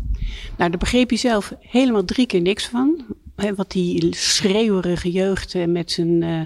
Nou, 0.57 0.69
daar 0.69 0.79
begreep 0.79 1.09
hij 1.09 1.17
zelf 1.17 1.53
helemaal 1.59 2.05
drie 2.05 2.25
keer 2.25 2.41
niks 2.41 2.67
van. 2.67 3.05
Wat 3.55 3.71
die 3.71 4.15
schreeuwerige 4.15 5.11
jeugd 5.11 5.55
met 5.67 5.91
zijn, 5.91 6.21
uh, 6.21 6.41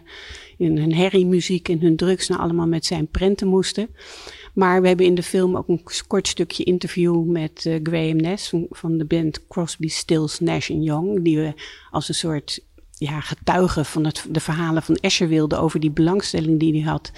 hun 0.67 0.93
herriemuziek 0.93 1.69
en 1.69 1.81
hun 1.81 1.95
drugs 1.95 2.27
nou 2.27 2.41
allemaal 2.41 2.67
met 2.67 2.85
zijn 2.85 3.07
prenten 3.07 3.47
moesten. 3.47 3.89
Maar 4.53 4.81
we 4.81 4.87
hebben 4.87 5.05
in 5.05 5.15
de 5.15 5.23
film 5.23 5.57
ook 5.57 5.67
een 5.67 5.83
kort 6.07 6.27
stukje 6.27 6.63
interview 6.63 7.23
met 7.25 7.65
uh, 7.65 7.79
Graham 7.83 8.15
Ness 8.15 8.53
van 8.69 8.97
de 8.97 9.05
band 9.05 9.47
Crosby, 9.47 9.87
Stills, 9.87 10.39
Nash 10.39 10.67
Young. 10.67 11.23
Die 11.23 11.37
we 11.37 11.53
als 11.91 12.09
een 12.09 12.15
soort 12.15 12.59
ja, 12.99 13.19
getuigen 13.19 13.85
van 13.85 14.05
het, 14.05 14.25
de 14.29 14.39
verhalen 14.39 14.83
van 14.83 14.95
Escher 14.95 15.27
wilde 15.27 15.57
over 15.57 15.79
die 15.79 15.91
belangstelling 15.91 16.59
die 16.59 16.81
hij 16.81 16.91
had, 16.91 17.11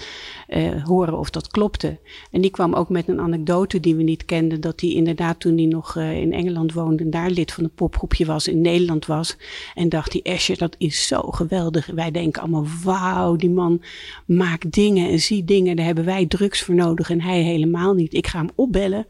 uh, 0.48 0.84
horen 0.84 1.18
of 1.18 1.30
dat 1.30 1.48
klopte. 1.48 1.98
En 2.30 2.40
die 2.40 2.50
kwam 2.50 2.74
ook 2.74 2.88
met 2.88 3.08
een 3.08 3.20
anekdote 3.20 3.80
die 3.80 3.94
we 3.94 4.02
niet 4.02 4.24
kenden, 4.24 4.60
dat 4.60 4.80
hij 4.80 4.90
inderdaad 4.90 5.40
toen 5.40 5.56
hij 5.56 5.66
nog 5.66 5.96
uh, 5.96 6.20
in 6.20 6.32
Engeland 6.32 6.72
woonde 6.72 7.02
en 7.02 7.10
daar 7.10 7.30
lid 7.30 7.52
van 7.52 7.64
een 7.64 7.74
popgroepje 7.74 8.24
was, 8.24 8.48
in 8.48 8.60
Nederland 8.60 9.06
was. 9.06 9.36
En 9.74 9.88
dacht 9.88 10.12
hij, 10.12 10.22
Escher, 10.22 10.58
dat 10.58 10.74
is 10.78 11.06
zo 11.06 11.20
geweldig. 11.20 11.86
Wij 11.86 12.10
denken 12.10 12.42
allemaal, 12.42 12.66
wauw, 12.84 13.36
die 13.36 13.50
man 13.50 13.82
maakt 14.26 14.72
dingen 14.72 15.10
en 15.10 15.20
ziet 15.20 15.46
dingen, 15.46 15.76
daar 15.76 15.86
hebben 15.86 16.04
wij 16.04 16.26
drugs 16.26 16.62
voor 16.62 16.74
nodig 16.74 17.10
en 17.10 17.20
hij 17.20 17.42
helemaal 17.42 17.94
niet. 17.94 18.14
Ik 18.14 18.26
ga 18.26 18.38
hem 18.38 18.50
opbellen 18.54 19.06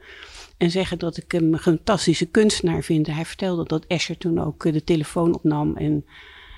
en 0.57 0.71
zeggen 0.71 0.99
dat 0.99 1.17
ik 1.17 1.33
hem 1.33 1.53
een 1.53 1.59
fantastische 1.59 2.27
kunstenaar 2.27 2.83
vind. 2.83 3.07
Hij 3.07 3.25
vertelde 3.25 3.65
dat 3.65 3.85
Escher 3.87 4.19
toen 4.19 4.39
ook 4.39 4.73
de 4.73 4.85
telefoon 4.85 5.35
opnam 5.35 5.77
en 5.77 6.05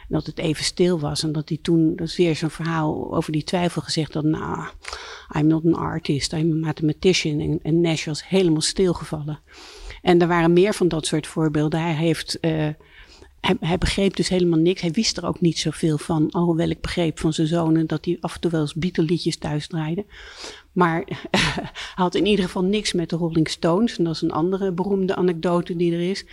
dat 0.09 0.27
het 0.27 0.39
even 0.39 0.65
stil 0.65 0.99
was. 1.01 1.23
En 1.23 1.33
dat 1.33 1.49
hij 1.49 1.59
toen, 1.63 1.97
dat 1.97 2.07
is 2.07 2.17
weer 2.17 2.37
zo'n 2.37 2.51
verhaal 2.51 3.15
over 3.15 3.33
die 3.33 3.45
twijfel 3.45 3.83
gezegd 3.83 4.13
dat, 4.13 4.25
nou, 4.25 4.69
I'm 5.37 5.47
not 5.47 5.65
an 5.65 5.75
artist, 5.75 6.33
I'm 6.33 6.53
a 6.53 6.67
mathematician. 6.67 7.41
En, 7.41 7.61
en 7.63 7.81
Nash 7.81 8.05
was 8.05 8.29
helemaal 8.29 8.61
stilgevallen. 8.61 9.41
En 10.03 10.21
er 10.21 10.29
waren 10.29 10.53
meer 10.53 10.75
van 10.75 10.89
dat 10.89 11.07
soort 11.07 11.27
voorbeelden. 11.27 11.81
Hij 11.81 11.95
heeft, 11.95 12.39
hij, 12.41 12.77
hij, 13.61 13.79
begreep 13.79 14.17
dus 14.17 14.29
helemaal 14.29 14.59
niks. 14.59 14.81
Hij 14.81 14.91
wist 14.91 15.17
er 15.17 15.27
ook 15.27 15.41
niet 15.41 15.59
zoveel 15.59 15.99
van. 15.99 16.31
Alhoewel 16.31 16.69
ik 16.69 16.81
begreep 16.81 17.19
van 17.19 17.33
zijn 17.33 17.47
zonen 17.47 17.87
dat 17.87 18.05
hij 18.05 18.17
af 18.21 18.35
en 18.35 18.41
toe 18.41 18.51
wel 18.51 18.61
eens 18.61 18.75
Beatle-liedjes 18.75 19.37
thuis 19.37 19.67
draaide. 19.67 20.05
Maar 20.73 21.05
hij 21.31 21.71
had 21.95 22.15
in 22.15 22.27
ieder 22.27 22.45
geval 22.45 22.65
niks 22.65 22.93
met 22.93 23.11
de 23.11 23.17
Rolling 23.17 23.49
Stones. 23.49 23.99
En 23.99 24.05
dat 24.05 24.15
is 24.15 24.21
een 24.21 24.33
andere 24.33 24.73
beroemde 24.73 25.17
anekdote 25.17 25.77
die 25.77 25.93
er 25.93 26.11
is 26.11 26.25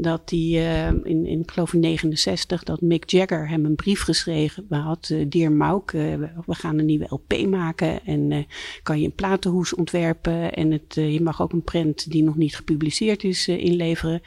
dat 0.00 0.30
hij 0.30 0.38
uh, 0.38 0.86
in, 0.86 1.26
in, 1.26 1.40
ik 1.40 1.50
geloof 1.50 1.72
in 1.72 1.80
69, 1.80 2.62
dat 2.62 2.80
Mick 2.80 3.10
Jagger 3.10 3.48
hem 3.48 3.64
een 3.64 3.74
brief 3.74 4.02
geschreven 4.02 4.66
had. 4.68 5.08
Uh, 5.12 5.26
Dear 5.28 5.52
Mauk, 5.52 5.92
uh, 5.92 6.14
we 6.46 6.54
gaan 6.54 6.78
een 6.78 6.86
nieuwe 6.86 7.06
LP 7.08 7.46
maken 7.46 8.04
en 8.04 8.46
kan 8.82 9.00
je 9.00 9.06
een 9.06 9.14
platenhoes 9.14 9.74
ontwerpen 9.74 10.52
en 10.52 10.70
het, 10.70 10.94
je 10.94 11.20
mag 11.22 11.42
ook 11.42 11.52
een 11.52 11.62
print 11.62 12.10
die 12.10 12.22
nog 12.22 12.36
niet 12.36 12.56
gepubliceerd 12.56 13.24
is 13.24 13.48
inleveren. 13.48 14.22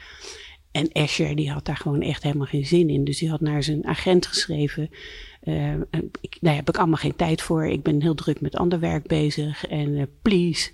En 0.70 0.92
Asher 0.92 1.36
die 1.36 1.50
had 1.50 1.64
daar 1.64 1.76
gewoon 1.76 2.02
echt 2.02 2.22
helemaal 2.22 2.46
geen 2.46 2.66
zin 2.66 2.88
in. 2.88 3.04
Dus 3.04 3.18
die 3.18 3.30
had 3.30 3.40
naar 3.40 3.62
zijn 3.62 3.86
agent 3.86 4.26
geschreven. 4.26 4.90
Ik, 6.20 6.38
daar 6.40 6.54
heb 6.54 6.68
ik 6.68 6.76
allemaal 6.76 6.96
geen 6.96 7.16
tijd 7.16 7.42
voor. 7.42 7.66
Ik 7.66 7.82
ben 7.82 8.02
heel 8.02 8.14
druk 8.14 8.40
met 8.40 8.56
ander 8.56 8.80
werk 8.80 9.06
bezig. 9.06 9.66
En 9.66 10.08
please, 10.22 10.70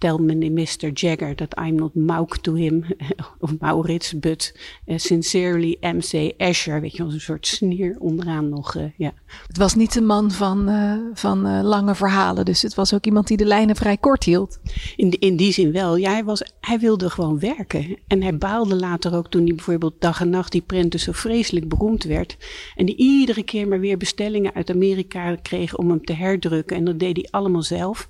tell 0.00 0.18
me 0.18 0.48
Mr. 0.50 0.90
Jagger 0.92 1.34
that 1.34 1.54
I'm 1.58 1.76
not 1.76 1.94
Mauk 1.94 2.38
to 2.42 2.54
him, 2.54 2.84
of 3.40 3.60
Maurits, 3.60 4.12
but 4.12 4.52
uh, 4.86 4.98
sincerely 4.98 5.76
MC 5.80 6.32
Asher. 6.38 6.80
Weet 6.80 6.96
je 6.96 7.02
wel, 7.02 7.12
een 7.12 7.20
soort 7.20 7.46
sneer 7.46 7.96
onderaan 7.98 8.48
nog, 8.48 8.74
uh, 8.74 8.84
ja. 8.96 9.12
Het 9.46 9.56
was 9.56 9.74
niet 9.74 9.96
een 9.96 10.06
man 10.06 10.30
van, 10.30 10.68
uh, 10.68 10.94
van 11.14 11.62
lange 11.62 11.94
verhalen, 11.94 12.44
dus 12.44 12.62
het 12.62 12.74
was 12.74 12.94
ook 12.94 13.04
iemand 13.04 13.26
die 13.26 13.36
de 13.36 13.44
lijnen 13.44 13.76
vrij 13.76 13.96
kort 13.96 14.24
hield. 14.24 14.58
In, 14.96 15.10
in 15.10 15.36
die 15.36 15.52
zin 15.52 15.72
wel, 15.72 15.96
ja, 15.96 16.10
hij, 16.10 16.24
was, 16.24 16.42
hij 16.60 16.78
wilde 16.78 17.10
gewoon 17.10 17.38
werken. 17.38 17.98
En 18.06 18.22
hij 18.22 18.38
baalde 18.38 18.76
later 18.76 19.14
ook 19.14 19.30
toen 19.30 19.44
hij 19.44 19.54
bijvoorbeeld 19.54 19.94
dag 19.98 20.20
en 20.20 20.30
nacht 20.30 20.52
die 20.52 20.62
prenten 20.62 21.00
zo 21.00 21.12
vreselijk 21.12 21.68
beroemd 21.68 22.04
werd. 22.04 22.36
En 22.76 22.86
die 22.86 22.96
iedere 22.96 23.42
keer 23.42 23.68
maar 23.68 23.80
weer 23.80 23.96
bestellingen 23.96 24.54
uit 24.54 24.70
Amerika 24.70 25.36
kreeg 25.42 25.76
om 25.76 25.88
hem 25.90 26.04
te 26.04 26.12
herdrukken. 26.12 26.76
En 26.76 26.84
dat 26.84 26.98
deed 26.98 27.16
hij 27.16 27.28
allemaal 27.30 27.62
zelf. 27.62 28.08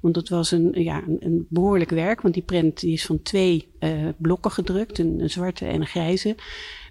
Want 0.00 0.14
dat 0.14 0.28
was 0.28 0.50
een, 0.50 0.70
ja, 0.74 1.02
een, 1.06 1.31
behoorlijk 1.48 1.90
werk, 1.90 2.20
want 2.20 2.34
die 2.34 2.42
print 2.42 2.80
die 2.80 2.92
is 2.92 3.06
van 3.06 3.22
twee 3.22 3.68
uh, 3.80 4.08
blokken 4.16 4.50
gedrukt, 4.50 4.98
een, 4.98 5.20
een, 5.20 5.30
zwarte 5.30 5.66
en 5.66 5.80
een 5.80 5.86
grijze. 5.86 6.34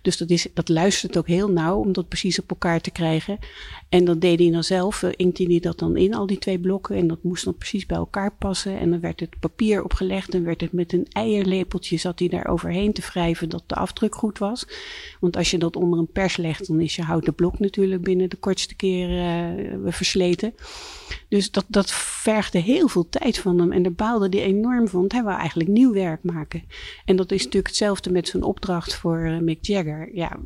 Dus 0.01 0.17
dat, 0.17 0.29
is, 0.29 0.47
dat 0.53 0.69
luistert 0.69 1.17
ook 1.17 1.27
heel 1.27 1.51
nauw 1.51 1.79
om 1.79 1.91
dat 1.91 2.07
precies 2.07 2.39
op 2.39 2.49
elkaar 2.49 2.81
te 2.81 2.91
krijgen. 2.91 3.37
En 3.91 4.05
dan 4.05 4.19
deed 4.19 4.39
hij 4.39 4.51
dan 4.51 4.63
zelf, 4.63 5.01
uh, 5.01 5.09
inkte 5.15 5.43
hij 5.43 5.59
dat 5.59 5.79
dan 5.79 5.97
in, 5.97 6.13
al 6.13 6.25
die 6.25 6.37
twee 6.37 6.59
blokken. 6.59 6.95
En 6.95 7.07
dat 7.07 7.23
moest 7.23 7.45
dan 7.45 7.55
precies 7.55 7.85
bij 7.85 7.97
elkaar 7.97 8.35
passen. 8.39 8.79
En 8.79 8.89
dan 8.89 8.99
werd 8.99 9.19
het 9.19 9.39
papier 9.39 9.83
opgelegd 9.83 10.33
en 10.33 10.43
werd 10.43 10.61
het 10.61 10.71
met 10.71 10.93
een 10.93 11.07
eierlepeltje, 11.09 11.97
zat 11.97 12.19
hij 12.19 12.27
daar 12.27 12.47
overheen 12.47 12.93
te 12.93 13.01
wrijven 13.01 13.49
dat 13.49 13.63
de 13.65 13.75
afdruk 13.75 14.15
goed 14.15 14.37
was. 14.37 14.67
Want 15.19 15.37
als 15.37 15.51
je 15.51 15.57
dat 15.57 15.75
onder 15.75 15.99
een 15.99 16.11
pers 16.11 16.37
legt, 16.37 16.67
dan 16.67 16.81
is 16.81 16.95
je 16.95 17.01
houten 17.01 17.35
blok 17.35 17.59
natuurlijk 17.59 18.01
binnen 18.01 18.29
de 18.29 18.35
kortste 18.35 18.75
keer 18.75 19.09
uh, 19.09 19.91
versleten. 19.91 20.53
Dus 21.27 21.51
dat, 21.51 21.65
dat 21.67 21.91
vergde 21.91 22.59
heel 22.59 22.87
veel 22.87 23.09
tijd 23.09 23.37
van 23.37 23.59
hem. 23.59 23.71
En 23.71 23.83
daar 23.83 23.93
baalde 23.93 24.37
hij 24.37 24.47
enorm 24.47 24.87
van. 24.87 24.99
Want 24.99 25.11
hij 25.11 25.23
wou 25.23 25.39
eigenlijk 25.39 25.69
nieuw 25.69 25.93
werk 25.93 26.23
maken. 26.23 26.63
En 27.05 27.15
dat 27.15 27.31
is 27.31 27.37
natuurlijk 27.37 27.67
hetzelfde 27.67 28.11
met 28.11 28.27
zijn 28.27 28.43
opdracht 28.43 28.95
voor 28.95 29.19
uh, 29.19 29.39
Mick 29.39 29.65
Jagger. 29.65 30.09
Ja, 30.13 30.39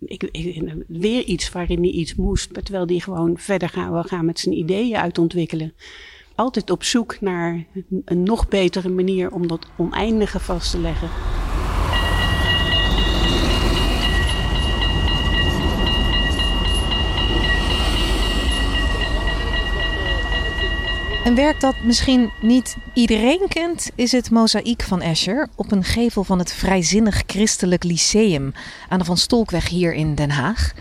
ik, 0.00 0.22
ik, 0.22 0.74
weer 0.86 1.22
iets 1.24 1.50
waarin 1.50 1.82
hij 1.82 1.90
iets 1.90 2.14
moest. 2.14 2.54
Terwijl 2.64 2.86
hij 2.86 2.98
gewoon 2.98 3.38
verder 3.38 3.68
gaan, 3.68 3.92
wil 3.92 4.02
gaan 4.02 4.24
met 4.24 4.38
zijn 4.38 4.54
ideeën 4.54 4.96
uitontwikkelen. 4.96 5.74
Altijd 6.34 6.70
op 6.70 6.84
zoek 6.84 7.20
naar 7.20 7.64
een 8.04 8.22
nog 8.22 8.48
betere 8.48 8.88
manier 8.88 9.30
om 9.30 9.46
dat 9.46 9.66
oneindige 9.76 10.40
vast 10.40 10.70
te 10.70 10.78
leggen. 10.78 11.08
Een 21.26 21.34
werk 21.34 21.60
dat 21.60 21.74
misschien 21.82 22.30
niet 22.40 22.76
iedereen 22.94 23.48
kent, 23.48 23.90
is 23.94 24.12
het 24.12 24.30
mozaïek 24.30 24.82
van 24.82 25.00
Escher 25.00 25.48
op 25.54 25.72
een 25.72 25.84
gevel 25.84 26.24
van 26.24 26.38
het 26.38 26.52
Vrijzinnig 26.52 27.22
Christelijk 27.26 27.84
Lyceum 27.84 28.52
aan 28.88 28.98
de 28.98 29.04
Van 29.04 29.16
Stolkweg 29.16 29.68
hier 29.68 29.94
in 29.94 30.14
Den 30.14 30.30
Haag. 30.30 30.72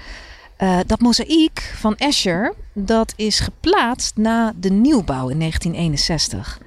Uh, 0.59 0.79
dat 0.85 0.99
mozaïek 0.99 1.73
van 1.75 1.95
Escher 1.95 2.53
dat 2.73 3.13
is 3.15 3.39
geplaatst 3.39 4.17
na 4.17 4.53
de 4.55 4.69
nieuwbouw 4.69 5.29
in 5.29 5.39
1961. 5.39 6.59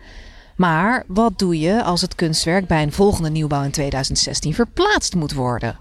Maar 0.57 1.05
wat 1.07 1.39
doe 1.39 1.59
je 1.59 1.83
als 1.83 2.01
het 2.01 2.15
kunstwerk 2.15 2.67
bij 2.67 2.83
een 2.83 2.93
volgende 2.93 3.31
nieuwbouw 3.31 3.63
in 3.63 3.71
2016 3.71 4.55
verplaatst 4.55 5.15
moet 5.15 5.33
worden? 5.33 5.77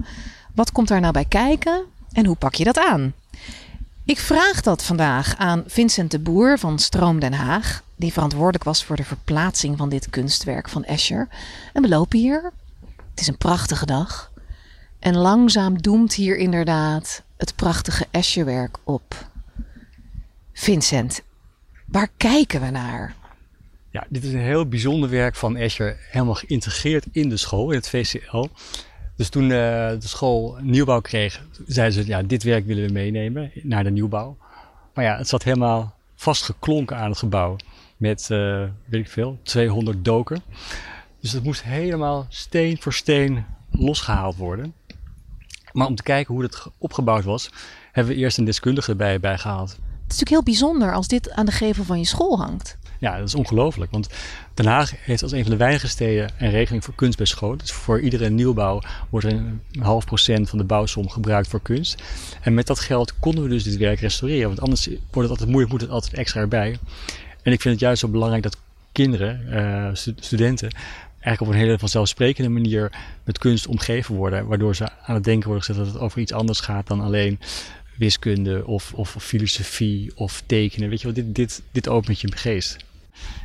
Wat 0.55 0.71
komt 0.71 0.87
daar 0.87 0.99
nou 0.99 1.13
bij 1.13 1.25
kijken 1.25 1.83
en 2.11 2.25
hoe 2.25 2.35
pak 2.35 2.55
je 2.55 2.63
dat 2.63 2.79
aan? 2.79 3.13
Ik 4.05 4.19
vraag 4.19 4.61
dat 4.61 4.83
vandaag 4.83 5.35
aan 5.37 5.63
Vincent 5.67 6.11
de 6.11 6.19
Boer 6.19 6.59
van 6.59 6.79
Stroom 6.79 7.19
Den 7.19 7.33
Haag, 7.33 7.83
die 7.95 8.13
verantwoordelijk 8.13 8.63
was 8.63 8.83
voor 8.83 8.95
de 8.95 9.03
verplaatsing 9.03 9.77
van 9.77 9.89
dit 9.89 10.09
kunstwerk 10.09 10.69
van 10.69 10.83
Escher. 10.83 11.27
En 11.73 11.81
we 11.81 11.87
lopen 11.87 12.19
hier. 12.19 12.51
Het 13.09 13.19
is 13.19 13.27
een 13.27 13.37
prachtige 13.37 13.85
dag. 13.85 14.31
En 14.99 15.15
langzaam 15.15 15.81
doemt 15.81 16.13
hier 16.13 16.37
inderdaad 16.37 17.23
het 17.37 17.55
prachtige 17.55 18.05
Escherwerk 18.11 18.77
op. 18.83 19.29
Vincent, 20.53 21.21
waar 21.85 22.09
kijken 22.17 22.61
we 22.61 22.69
naar? 22.69 23.15
Ja, 23.91 24.05
dit 24.09 24.23
is 24.23 24.33
een 24.33 24.39
heel 24.39 24.67
bijzonder 24.67 25.09
werk 25.09 25.35
van 25.35 25.55
Escher, 25.55 25.97
helemaal 26.11 26.35
geïntegreerd 26.35 27.05
in 27.11 27.29
de 27.29 27.37
school, 27.37 27.69
in 27.69 27.77
het 27.77 27.89
VCL. 27.89 28.47
Dus 29.15 29.29
toen 29.29 29.43
uh, 29.43 29.49
de 29.49 29.97
school 29.99 30.57
nieuwbouw 30.61 31.01
kreeg, 31.01 31.43
zeiden 31.65 32.03
ze, 32.03 32.09
ja, 32.09 32.23
dit 32.23 32.43
werk 32.43 32.65
willen 32.65 32.85
we 32.87 32.91
meenemen 32.91 33.51
naar 33.63 33.83
de 33.83 33.91
nieuwbouw. 33.91 34.37
Maar 34.93 35.05
ja, 35.05 35.17
het 35.17 35.27
zat 35.27 35.43
helemaal 35.43 35.95
vastgeklonken 36.15 36.97
aan 36.97 37.09
het 37.09 37.19
gebouw 37.19 37.55
met, 37.97 38.29
uh, 38.31 38.63
weet 38.85 39.01
ik 39.01 39.09
veel, 39.09 39.39
200 39.43 40.05
doken. 40.05 40.41
Dus 41.21 41.31
het 41.31 41.43
moest 41.43 41.63
helemaal 41.63 42.25
steen 42.29 42.81
voor 42.81 42.93
steen 42.93 43.45
losgehaald 43.71 44.35
worden. 44.35 44.73
Maar 45.77 45.87
om 45.87 45.95
te 45.95 46.03
kijken 46.03 46.33
hoe 46.33 46.43
het 46.43 46.65
opgebouwd 46.77 47.23
was, 47.23 47.49
hebben 47.91 48.13
we 48.13 48.19
eerst 48.19 48.37
een 48.37 48.45
deskundige 48.45 48.91
erbij 48.91 49.19
bijgehaald. 49.19 49.69
Het 49.69 49.79
is 49.79 50.19
natuurlijk 50.19 50.29
heel 50.29 50.43
bijzonder 50.43 50.93
als 50.93 51.07
dit 51.07 51.31
aan 51.31 51.45
de 51.45 51.51
gevel 51.51 51.83
van 51.83 51.99
je 51.99 52.05
school 52.05 52.37
hangt. 52.37 52.77
Ja, 52.99 53.17
dat 53.17 53.27
is 53.27 53.35
ongelooflijk. 53.35 53.91
Want 53.91 54.09
Den 54.53 54.65
Haag 54.65 54.93
heeft 55.05 55.23
als 55.23 55.31
een 55.31 55.41
van 55.41 55.51
de 55.51 55.57
weinige 55.57 55.87
steden 55.87 56.29
een 56.37 56.49
regeling 56.49 56.83
voor 56.83 56.95
kunst 56.95 57.17
bij 57.17 57.25
school. 57.25 57.57
Dus 57.57 57.71
voor 57.71 57.99
iedere 58.01 58.29
nieuwbouw 58.29 58.81
wordt 59.09 59.25
er 59.25 59.31
een 59.31 59.61
half 59.79 60.05
procent 60.05 60.49
van 60.49 60.57
de 60.57 60.63
bouwsom 60.63 61.09
gebruikt 61.09 61.47
voor 61.47 61.61
kunst. 61.61 62.03
En 62.41 62.53
met 62.53 62.67
dat 62.67 62.79
geld 62.79 63.19
konden 63.19 63.43
we 63.43 63.49
dus 63.49 63.63
dit 63.63 63.77
werk 63.77 63.99
restaureren. 63.99 64.47
Want 64.47 64.61
anders 64.61 64.87
wordt 64.87 65.29
het 65.29 65.29
altijd 65.29 65.49
moeilijk, 65.49 65.71
moet 65.71 65.81
het 65.81 65.89
altijd 65.89 66.13
extra 66.13 66.41
erbij. 66.41 66.79
En 67.41 67.51
ik 67.51 67.61
vind 67.61 67.73
het 67.73 67.83
juist 67.83 67.99
zo 67.99 68.07
belangrijk 68.07 68.43
dat 68.43 68.57
kinderen, 68.91 69.41
uh, 69.49 69.89
studenten, 70.19 70.71
eigenlijk 71.19 71.41
op 71.41 71.47
een 71.47 71.67
hele 71.67 71.79
vanzelfsprekende 71.79 72.49
manier 72.49 72.91
met 73.23 73.37
kunst 73.37 73.67
omgeven 73.67 74.15
worden. 74.15 74.47
Waardoor 74.47 74.75
ze 74.75 74.89
aan 75.05 75.15
het 75.15 75.23
denken 75.23 75.47
worden 75.47 75.65
gezet 75.65 75.83
dat 75.83 75.93
het 75.93 76.01
over 76.01 76.19
iets 76.19 76.33
anders 76.33 76.59
gaat 76.59 76.87
dan 76.87 77.01
alleen 77.01 77.39
wiskunde 77.97 78.65
of, 78.65 78.93
of 78.93 79.15
filosofie 79.19 80.11
of 80.15 80.43
tekenen. 80.45 80.89
Weet 80.89 81.01
je 81.01 81.05
wel, 81.05 81.15
dit, 81.15 81.35
dit, 81.35 81.61
dit 81.71 81.87
opent 81.87 82.21
je 82.21 82.31
geest. 82.35 82.77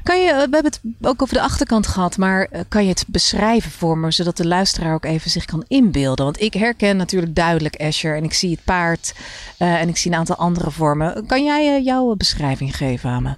Kan 0.02 0.22
je, 0.22 0.32
we 0.32 0.38
hebben 0.38 0.64
het 0.64 0.80
ook 1.00 1.22
over 1.22 1.34
de 1.34 1.42
achterkant 1.42 1.86
gehad, 1.86 2.16
maar 2.16 2.44
eh, 2.44 2.60
kan 2.68 2.82
je 2.82 2.88
het 2.88 3.04
beschrijven 3.08 3.70
voor 3.70 3.98
me, 3.98 4.10
zodat 4.10 4.36
de 4.36 4.46
luisteraar 4.46 4.94
ook 4.94 5.04
even 5.04 5.30
zich 5.30 5.44
kan 5.44 5.64
inbeelden? 5.68 6.24
Want 6.24 6.40
ik 6.40 6.54
herken 6.54 6.96
natuurlijk 6.96 7.34
duidelijk 7.34 7.74
Escher 7.74 8.16
en 8.16 8.24
ik 8.24 8.32
zie 8.32 8.50
het 8.50 8.64
paard 8.64 9.14
uh, 9.58 9.80
en 9.80 9.88
ik 9.88 9.96
zie 9.96 10.10
een 10.10 10.16
aantal 10.16 10.36
andere 10.36 10.70
vormen. 10.70 11.26
Kan 11.26 11.44
jij 11.44 11.78
uh, 11.78 11.84
jouw 11.84 12.14
beschrijving 12.14 12.76
geven 12.76 13.10
aan 13.10 13.22
me? 13.22 13.34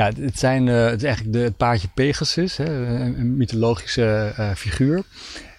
Ja, 0.00 0.10
het, 0.20 0.38
zijn, 0.38 0.66
het 0.66 1.02
is 1.02 1.06
eigenlijk 1.06 1.36
de, 1.36 1.42
het 1.42 1.56
paardje 1.56 1.88
Pegasus, 1.94 2.56
hè, 2.56 2.64
een 2.64 3.36
mythologische 3.36 4.32
figuur. 4.56 5.02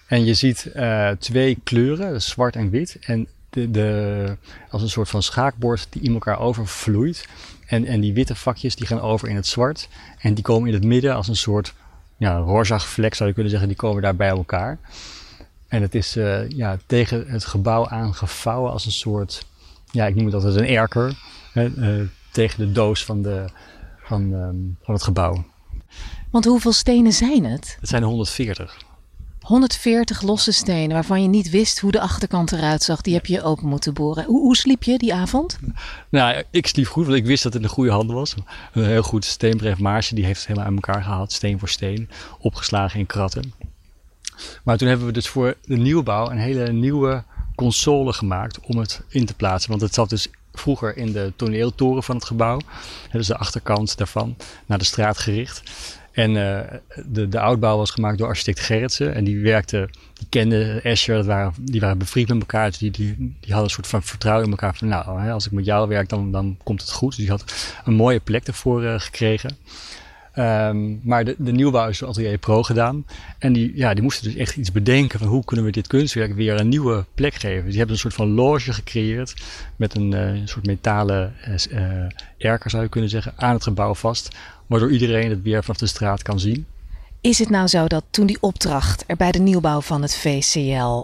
En 0.08 0.26
je 0.26 0.34
ziet 0.34 0.72
twee 1.20 1.58
kleuren, 1.64 2.22
zwart 2.22 2.56
en 2.56 2.70
wit. 2.70 2.98
En 3.02 3.28
de, 3.50 3.72
de, 3.72 4.38
als 4.70 4.82
een 4.82 4.90
soort 4.90 5.10
van 5.10 5.24
schaakbord 5.24 5.88
die 5.90 6.02
in 6.02 6.14
elkaar 6.14 6.40
overvloeit. 6.40 7.28
En, 7.66 7.86
en 7.86 8.02
die 8.02 8.14
witte 8.14 8.36
vakjes 8.36 8.76
die 8.76 8.88
gaan 8.88 9.02
over 9.02 9.30
in 9.30 9.36
het 9.36 9.48
zwart. 9.48 9.88
En 10.20 10.34
die 10.34 10.44
komen 10.44 10.68
in 10.68 10.74
het 10.74 10.84
midden 10.84 11.16
als 11.16 11.28
een 11.28 11.36
soort 11.36 11.74
ja, 12.18 12.38
rozag 12.38 12.88
vlek 12.88 13.14
zou 13.14 13.30
je 13.30 13.34
kunnen 13.34 13.52
zeggen. 13.52 13.70
Die 13.70 13.78
komen 13.78 14.02
daar 14.02 14.16
bij 14.16 14.30
elkaar. 14.30 14.78
En 15.68 15.82
het 15.82 15.96
is 15.96 16.14
ja, 16.48 16.78
tegen 16.86 17.28
het 17.28 17.46
gebouw 17.46 17.88
aangevouwen 17.88 18.72
als 18.72 18.86
een 18.86 18.92
soort, 18.92 19.46
ja, 19.92 20.06
ik 20.06 20.16
noem 20.16 20.26
het 20.26 20.34
altijd 20.34 20.56
een 20.56 20.68
erker. 20.68 21.14
Hè, 21.52 21.72
tegen 22.32 22.60
de 22.60 22.72
doos 22.72 23.06
van, 23.06 23.22
de, 23.22 23.46
van, 24.04 24.34
um, 24.34 24.78
van 24.82 24.94
het 24.94 25.04
gebouw. 25.04 25.44
Want 26.32 26.46
hoeveel 26.46 26.72
stenen 26.72 27.14
zijn 27.14 27.46
het? 27.46 27.78
Het 27.80 27.90
zijn 27.90 28.02
er 28.02 28.08
140. 28.08 28.78
140 29.42 30.22
losse 30.22 30.52
stenen 30.52 30.94
waarvan 30.94 31.22
je 31.22 31.28
niet 31.28 31.50
wist 31.50 31.80
hoe 31.80 31.92
de 31.92 32.00
achterkant 32.00 32.52
eruit 32.52 32.84
zag. 32.84 33.02
Die 33.02 33.14
heb 33.14 33.26
je 33.26 33.44
open 33.44 33.68
moeten 33.68 33.94
boren. 33.94 34.26
Hoe, 34.26 34.40
hoe 34.40 34.56
sliep 34.56 34.84
je 34.84 34.98
die 34.98 35.14
avond? 35.14 35.60
Nou, 36.10 36.44
ik 36.52 36.68
sliep 36.68 36.88
goed, 36.88 37.06
want 37.06 37.18
ik 37.18 37.26
wist 37.26 37.44
dat 37.44 37.54
het 37.54 37.62
in 37.62 37.68
de 37.68 37.74
goede 37.74 37.92
handen 37.92 38.16
was. 38.16 38.36
Een 38.74 38.86
heel 38.86 39.04
goed 39.04 39.26
steenbreef 39.26 39.80
Maarsje, 39.80 40.16
die 40.16 40.26
heeft 40.26 40.40
het 40.40 40.48
helemaal 40.48 40.68
aan 40.68 40.76
elkaar 40.76 41.04
gehaald. 41.04 41.32
Steen 41.32 41.60
voor 41.60 41.70
steen, 41.70 42.10
opgeslagen 42.40 43.00
in 43.00 43.06
kratten. 43.06 43.54
Maar 44.64 44.78
toen 44.78 44.88
hebben 44.88 45.06
we 45.06 45.14
dus 45.14 45.28
voor 45.28 45.58
de 45.62 45.78
nieuwbouw 45.78 46.30
een 46.30 46.38
hele 46.38 46.72
nieuwe 46.72 47.24
console 47.56 48.14
gemaakt 48.14 48.60
om 48.60 48.78
het 48.78 49.02
in 49.10 49.26
te 49.26 49.34
plaatsen. 49.34 49.70
Want 49.70 49.82
het 49.82 49.94
zat 49.94 50.10
dus 50.10 50.28
vroeger 50.54 50.98
in 50.98 51.12
de 51.12 51.34
toneeltoren 51.36 52.04
van 52.04 52.16
het 52.16 52.26
gebouw. 52.26 52.60
Dus 53.12 53.28
de 53.28 53.38
achterkant 53.38 53.98
daarvan, 53.98 54.36
naar 54.66 54.78
de 54.78 54.86
straat 54.86 55.18
gericht. 55.18 55.64
En 56.12 56.30
uh, 56.30 56.60
de, 57.06 57.28
de 57.28 57.40
oudbouw 57.40 57.78
was 57.78 57.92
gemaakt 57.92 58.18
door 58.18 58.28
architect 58.28 58.60
Gerritsen. 58.60 59.16
En 59.16 59.24
die 59.24 59.40
werkte, 59.40 59.90
die 60.14 60.28
kende 60.30 60.80
Escher, 60.84 61.16
dat 61.16 61.26
waren, 61.26 61.54
die 61.60 61.82
waren 61.82 61.98
bevriend 61.98 62.28
met 62.28 62.40
elkaar. 62.40 62.70
Dus 62.70 62.78
die, 62.78 62.92
die, 62.92 63.16
die 63.18 63.36
hadden 63.42 63.64
een 63.64 63.70
soort 63.70 63.88
van 63.88 64.04
vertrouwen 64.04 64.46
in 64.46 64.52
elkaar. 64.52 64.76
Van 64.76 64.88
nou, 64.88 65.22
hè, 65.22 65.32
als 65.32 65.46
ik 65.46 65.52
met 65.52 65.66
jou 65.66 65.88
werk, 65.88 66.10
dan, 66.10 66.32
dan 66.32 66.58
komt 66.64 66.82
het 66.82 66.92
goed. 66.92 67.10
Dus 67.10 67.18
die 67.18 67.30
had 67.30 67.76
een 67.86 67.94
mooie 67.94 68.20
plek 68.20 68.48
ervoor 68.48 68.84
uh, 68.84 69.00
gekregen. 69.00 69.58
Um, 70.42 71.00
maar 71.04 71.26
de, 71.26 71.36
de 71.38 71.52
nieuwbouw 71.52 71.90
is 71.90 72.00
door 72.00 72.10
Atelier 72.10 72.38
Pro 72.38 72.64
gedaan. 72.64 73.06
En 73.40 73.54
die, 73.54 73.72
ja, 73.76 73.94
die 73.94 74.04
moesten 74.04 74.24
dus 74.24 74.36
echt 74.36 74.56
iets 74.56 74.72
bedenken 74.72 75.20
van 75.20 75.28
hoe 75.28 75.46
kunnen 75.46 75.66
we 75.66 75.72
dit 75.72 75.88
kunstwerk 75.88 76.34
weer 76.34 76.60
een 76.60 76.70
nieuwe 76.70 77.06
plek 77.14 77.34
geven. 77.34 77.62
Dus 77.62 77.70
die 77.70 77.78
hebben 77.78 77.96
een 77.96 78.02
soort 78.02 78.14
van 78.14 78.32
loge 78.32 78.74
gecreëerd 78.74 79.34
met 79.76 79.96
een, 79.96 80.12
een 80.12 80.48
soort 80.48 80.66
metalen 80.66 81.34
uh, 81.72 81.80
erker 82.38 82.70
zou 82.70 82.84
je 82.84 82.90
kunnen 82.90 83.10
zeggen 83.10 83.34
aan 83.36 83.54
het 83.54 83.64
gebouw 83.64 83.94
vast 83.94 84.36
waardoor 84.68 84.92
iedereen 84.92 85.30
het 85.30 85.42
weer 85.42 85.64
vanaf 85.64 85.80
de 85.80 85.88
straat 85.88 86.22
kan 86.22 86.40
zien. 86.40 86.66
Is 87.22 87.40
het 87.40 87.50
nou 87.50 87.68
zo 87.68 87.88
dat 87.88 88.04
toen 88.10 88.26
die 88.26 88.38
opdracht 88.40 89.04
er 89.08 89.16
bij 89.16 89.32
de 89.32 89.40
nieuwbouw 89.40 89.82
van 89.82 90.02
het 90.02 90.16
VCL, 90.16 91.04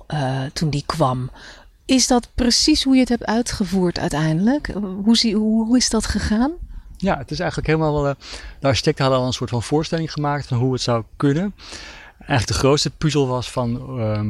toen 0.53 0.69
die 0.69 0.83
kwam, 0.85 1.29
is 1.85 2.07
dat 2.07 2.29
precies 2.35 2.83
hoe 2.83 2.93
je 2.93 2.99
het 2.99 3.09
hebt 3.09 3.25
uitgevoerd 3.25 3.99
uiteindelijk? 3.99 4.67
Hoe, 5.03 5.17
zie, 5.17 5.35
hoe, 5.35 5.65
hoe 5.65 5.77
is 5.77 5.89
dat 5.89 6.05
gegaan? 6.05 6.51
Ja, 6.97 7.17
het 7.17 7.31
is 7.31 7.39
eigenlijk 7.39 7.69
helemaal 7.69 7.93
wel. 7.93 8.07
Uh, 8.07 8.15
de 8.59 8.67
architecten 8.67 9.03
hadden 9.03 9.21
al 9.21 9.27
een 9.27 9.33
soort 9.33 9.49
van 9.49 9.63
voorstelling 9.63 10.11
gemaakt 10.11 10.47
van 10.47 10.57
hoe 10.57 10.73
het 10.73 10.81
zou 10.81 11.03
kunnen. 11.15 11.55
Eigenlijk 12.17 12.47
de 12.47 12.53
grootste 12.53 12.89
puzzel 12.89 13.27
was 13.27 13.51
van. 13.51 13.99
Uh, 13.99 14.21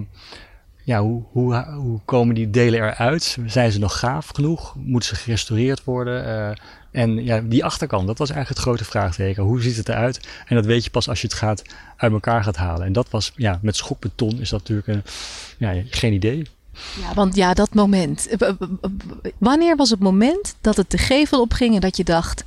ja, 0.83 1.01
hoe, 1.01 1.23
hoe, 1.31 1.65
hoe 1.65 1.99
komen 2.05 2.35
die 2.35 2.49
delen 2.49 2.79
eruit? 2.79 3.37
Zijn 3.45 3.71
ze 3.71 3.79
nog 3.79 3.99
gaaf 3.99 4.27
genoeg? 4.33 4.75
Moeten 4.75 5.09
ze 5.09 5.15
gerestaureerd 5.15 5.83
worden? 5.83 6.25
Uh, 6.25 6.49
en 6.91 7.23
ja, 7.23 7.41
die 7.41 7.65
achterkant, 7.65 8.07
dat 8.07 8.17
was 8.17 8.29
eigenlijk 8.29 8.59
het 8.59 8.67
grote 8.67 8.89
vraagteken. 8.89 9.43
Hoe 9.43 9.61
ziet 9.61 9.77
het 9.77 9.89
eruit? 9.89 10.27
En 10.45 10.55
dat 10.55 10.65
weet 10.65 10.83
je 10.83 10.89
pas 10.89 11.09
als 11.09 11.21
je 11.21 11.27
het 11.27 11.35
gaat 11.35 11.61
uit 11.97 12.11
elkaar 12.11 12.43
gaat 12.43 12.55
halen. 12.55 12.85
En 12.85 12.93
dat 12.93 13.09
was, 13.09 13.31
ja, 13.35 13.59
met 13.61 13.75
schokbeton 13.75 14.39
is 14.39 14.49
dat 14.49 14.59
natuurlijk 14.59 14.87
een, 14.87 15.03
ja, 15.57 15.83
geen 15.89 16.13
idee. 16.13 16.47
Ja, 17.01 17.13
want 17.13 17.35
ja, 17.35 17.53
dat 17.53 17.73
moment. 17.73 18.27
Wanneer 19.37 19.75
was 19.75 19.89
het 19.89 19.99
moment 19.99 20.55
dat 20.61 20.77
het 20.77 20.91
de 20.91 20.97
gevel 20.97 21.41
opging 21.41 21.75
en 21.75 21.81
dat 21.81 21.97
je 21.97 22.03
dacht: 22.03 22.43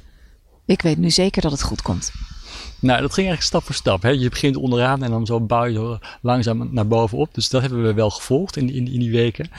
ik 0.71 0.83
weet 0.83 0.99
nu 0.99 1.11
zeker 1.11 1.43
dat 1.43 1.51
het 1.51 1.63
goed 1.63 1.83
komt? 1.83 2.13
Nou, 2.79 3.01
dat 3.01 3.13
ging 3.13 3.27
eigenlijk 3.27 3.43
stap 3.43 3.65
voor 3.65 3.75
stap. 3.75 4.03
Hè. 4.03 4.09
Je 4.09 4.29
begint 4.29 4.57
onderaan 4.57 5.03
en 5.03 5.11
dan 5.11 5.27
zo 5.27 5.41
bouw 5.41 5.65
je 5.65 5.99
langzaam 6.21 6.69
naar 6.73 6.87
boven 6.87 7.19
op. 7.19 7.35
Dus 7.35 7.49
dat 7.49 7.61
hebben 7.61 7.83
we 7.83 7.95
wel 7.95 8.11
gevolgd 8.11 8.57
in, 8.57 8.71
in, 8.71 8.93
in 8.93 9.01
die 9.01 9.11
weken. 9.11 9.51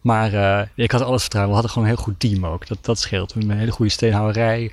Maar 0.00 0.32
uh, 0.32 0.60
ik 0.74 0.90
had 0.90 1.00
alles 1.00 1.20
vertrouwen. 1.20 1.54
We 1.54 1.60
hadden 1.60 1.72
gewoon 1.72 1.88
een 1.88 1.94
heel 1.94 2.04
goed 2.04 2.20
team 2.20 2.46
ook. 2.46 2.66
Dat, 2.66 2.78
dat 2.80 2.98
scheelt. 2.98 3.32
We 3.32 3.38
hebben 3.38 3.54
een 3.54 3.60
hele 3.60 3.72
goede 3.72 3.92
steenhouwerij. 3.92 4.72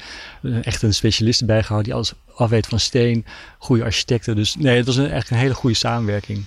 Echt 0.61 0.81
een 0.81 0.93
specialist 0.93 1.39
erbij 1.39 1.61
gehouden 1.61 1.85
die 1.85 1.93
alles 1.93 2.13
afweet 2.35 2.67
van 2.67 2.79
steen. 2.79 3.25
Goede 3.57 3.83
architecten. 3.83 4.35
Dus 4.35 4.55
nee, 4.55 4.77
het 4.77 4.85
was 4.85 4.95
een, 4.95 5.11
echt 5.11 5.29
een 5.29 5.37
hele 5.37 5.53
goede 5.53 5.75
samenwerking. 5.75 6.43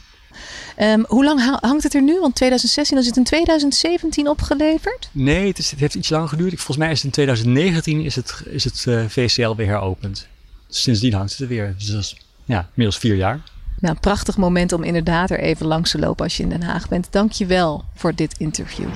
Um, 0.81 1.05
hoe 1.09 1.25
lang 1.25 1.59
hangt 1.61 1.83
het 1.83 1.95
er 1.95 2.03
nu? 2.03 2.21
Want 2.21 2.35
2016 2.35 2.99
is 2.99 3.07
het 3.07 3.17
in 3.17 3.25
2017 3.25 4.29
opgeleverd? 4.29 5.09
Nee, 5.13 5.47
het, 5.47 5.59
is, 5.59 5.71
het 5.71 5.81
heeft 5.81 5.95
iets 5.95 6.09
langer 6.09 6.29
geduurd. 6.29 6.55
Volgens 6.55 6.77
mij 6.77 6.91
is 6.91 6.97
het 6.97 7.05
in 7.05 7.11
2019 7.11 8.01
is 8.01 8.17
het, 8.17 8.43
is 8.45 8.65
het 8.65 8.85
uh, 8.89 9.05
VCL 9.09 9.55
weer 9.55 9.67
heropend 9.67 10.31
sindsdien 10.75 11.13
hangt 11.13 11.31
het 11.31 11.41
er 11.41 11.49
weer. 11.49 11.75
Dus 11.79 11.87
dat 11.87 12.01
is 12.01 12.17
ja, 12.45 12.67
inmiddels 12.69 12.99
vier 12.99 13.15
jaar. 13.15 13.41
Nou, 13.81 13.97
prachtig 13.97 14.37
moment 14.37 14.73
om 14.73 14.83
inderdaad 14.83 15.31
er 15.31 15.41
even 15.41 15.67
langs 15.67 15.91
te 15.91 15.99
lopen 15.99 16.25
als 16.25 16.37
je 16.37 16.43
in 16.43 16.49
Den 16.49 16.63
Haag 16.63 16.89
bent. 16.89 17.09
Dank 17.11 17.33
je 17.33 17.47
wel 17.47 17.85
voor 17.95 18.15
dit 18.15 18.35
interview. 18.39 18.89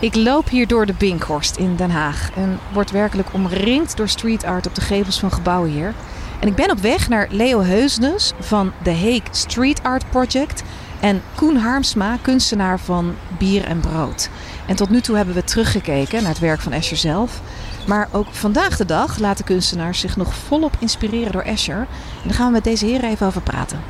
Ik 0.00 0.14
loop 0.14 0.48
hier 0.48 0.66
door 0.66 0.86
de 0.86 0.94
Binkhorst 0.98 1.56
in 1.56 1.76
Den 1.76 1.90
Haag 1.90 2.30
en 2.34 2.58
word 2.72 2.90
werkelijk 2.90 3.28
omringd 3.32 3.96
door 3.96 4.08
street 4.08 4.44
art 4.44 4.66
op 4.66 4.74
de 4.74 4.80
gevels 4.80 5.18
van 5.18 5.32
gebouwen 5.32 5.70
hier. 5.70 5.94
En 6.38 6.48
ik 6.48 6.54
ben 6.54 6.70
op 6.70 6.78
weg 6.78 7.08
naar 7.08 7.28
Leo 7.30 7.60
Heusnes 7.60 8.32
van 8.38 8.72
de 8.82 8.90
Heek 8.90 9.28
Street 9.30 9.82
Art 9.82 10.10
Project 10.10 10.62
en 11.00 11.22
Koen 11.34 11.56
Harmsma, 11.56 12.16
kunstenaar 12.22 12.80
van 12.80 13.14
Bier 13.38 13.64
en 13.64 13.80
Brood. 13.80 14.30
En 14.66 14.76
tot 14.76 14.90
nu 14.90 15.00
toe 15.00 15.16
hebben 15.16 15.34
we 15.34 15.44
teruggekeken 15.44 16.22
naar 16.22 16.32
het 16.32 16.40
werk 16.40 16.60
van 16.60 16.72
Escher 16.72 16.96
zelf. 16.96 17.40
Maar 17.86 18.08
ook 18.12 18.26
vandaag 18.30 18.76
de 18.76 18.84
dag 18.84 19.18
laten 19.18 19.44
kunstenaars 19.44 20.00
zich 20.00 20.16
nog 20.16 20.34
volop 20.34 20.76
inspireren 20.78 21.32
door 21.32 21.42
Escher. 21.42 21.80
En 22.22 22.28
daar 22.28 22.34
gaan 22.34 22.46
we 22.46 22.52
met 22.52 22.64
deze 22.64 22.86
heren 22.86 23.10
even 23.10 23.26
over 23.26 23.40
praten. 23.40 23.80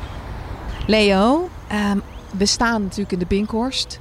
Leo, 0.87 1.49
ehm, 1.67 1.97
we 2.37 2.45
staan 2.45 2.81
natuurlijk 2.81 3.11
in 3.11 3.19
de 3.19 3.25
Binkhorst. 3.25 3.99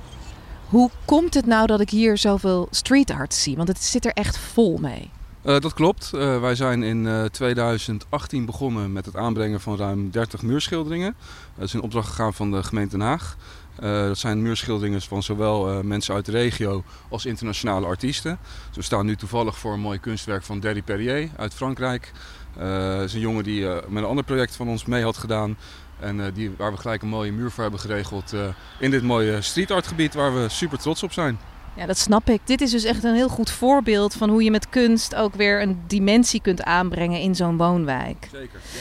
Hoe 0.70 0.90
komt 1.04 1.34
het 1.34 1.46
nou 1.46 1.66
dat 1.66 1.80
ik 1.80 1.90
hier 1.90 2.18
zoveel 2.18 2.68
street 2.70 3.10
art 3.10 3.34
zie? 3.34 3.56
Want 3.56 3.68
het 3.68 3.82
zit 3.82 4.04
er 4.04 4.12
echt 4.12 4.38
vol 4.38 4.78
mee. 4.78 5.10
Uh, 5.44 5.58
dat 5.60 5.74
klopt. 5.74 6.10
Uh, 6.14 6.40
wij 6.40 6.54
zijn 6.54 6.82
in 6.82 7.04
uh, 7.04 7.24
2018 7.24 8.44
begonnen 8.44 8.92
met 8.92 9.06
het 9.06 9.16
aanbrengen 9.16 9.60
van 9.60 9.76
ruim 9.76 10.10
30 10.10 10.42
muurschilderingen. 10.42 11.14
Dat 11.54 11.64
is 11.64 11.74
in 11.74 11.80
opdracht 11.80 12.08
gegaan 12.08 12.34
van 12.34 12.50
de 12.50 12.62
gemeente 12.62 12.98
Den 12.98 13.06
Haag. 13.06 13.36
dat 13.80 14.18
zijn 14.18 14.42
muurschilderingen 14.42 15.02
van 15.02 15.22
zowel 15.22 15.82
mensen 15.82 16.14
uit 16.14 16.26
de 16.26 16.32
regio 16.32 16.84
als 17.08 17.26
internationale 17.26 17.86
artiesten. 17.86 18.38
Dus 18.66 18.76
we 18.76 18.82
staan 18.82 19.06
nu 19.06 19.16
toevallig 19.16 19.58
voor 19.58 19.72
een 19.72 19.80
mooi 19.80 19.98
kunstwerk 19.98 20.42
van 20.42 20.60
Derry 20.60 20.82
Perrier 20.82 21.28
uit 21.36 21.54
Frankrijk. 21.54 22.12
Dat 22.58 23.02
is 23.02 23.14
een 23.14 23.20
jongen 23.20 23.44
die 23.44 23.64
met 23.66 24.02
een 24.02 24.04
ander 24.04 24.24
project 24.24 24.56
van 24.56 24.68
ons 24.68 24.84
mee 24.84 25.02
had 25.02 25.16
gedaan. 25.16 25.56
En 26.00 26.32
die, 26.34 26.50
waar 26.56 26.72
we 26.72 26.78
gelijk 26.78 27.02
een 27.02 27.08
mooie 27.08 27.32
muur 27.32 27.50
voor 27.50 27.62
hebben 27.62 27.80
geregeld 27.80 28.34
in 28.78 28.90
dit 28.90 29.02
mooie 29.02 29.42
street 29.42 29.70
art 29.70 29.86
gebied 29.86 30.14
waar 30.14 30.34
we 30.34 30.48
super 30.48 30.78
trots 30.78 31.02
op 31.02 31.12
zijn. 31.12 31.38
Ja, 31.76 31.86
dat 31.86 31.98
snap 31.98 32.28
ik. 32.28 32.40
Dit 32.44 32.60
is 32.60 32.70
dus 32.70 32.84
echt 32.84 33.04
een 33.04 33.14
heel 33.14 33.28
goed 33.28 33.50
voorbeeld 33.50 34.14
van 34.14 34.28
hoe 34.28 34.42
je 34.42 34.50
met 34.50 34.68
kunst 34.68 35.14
ook 35.14 35.34
weer 35.34 35.62
een 35.62 35.82
dimensie 35.86 36.40
kunt 36.40 36.62
aanbrengen 36.62 37.20
in 37.20 37.34
zo'n 37.34 37.56
woonwijk. 37.56 38.28
Zeker. 38.32 38.60
Ja. 38.72 38.80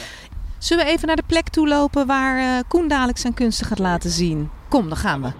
Zullen 0.58 0.84
we 0.84 0.90
even 0.90 1.06
naar 1.06 1.16
de 1.16 1.22
plek 1.26 1.48
toe 1.48 1.68
lopen 1.68 2.06
waar 2.06 2.38
uh, 2.38 2.60
Koen 2.68 2.88
dadelijk 2.88 3.18
zijn 3.18 3.34
kunsten 3.34 3.66
gaat 3.66 3.78
laten 3.78 4.10
zien? 4.10 4.50
Kom, 4.68 4.88
dan 4.88 4.98
gaan 4.98 5.22
we. 5.22 5.32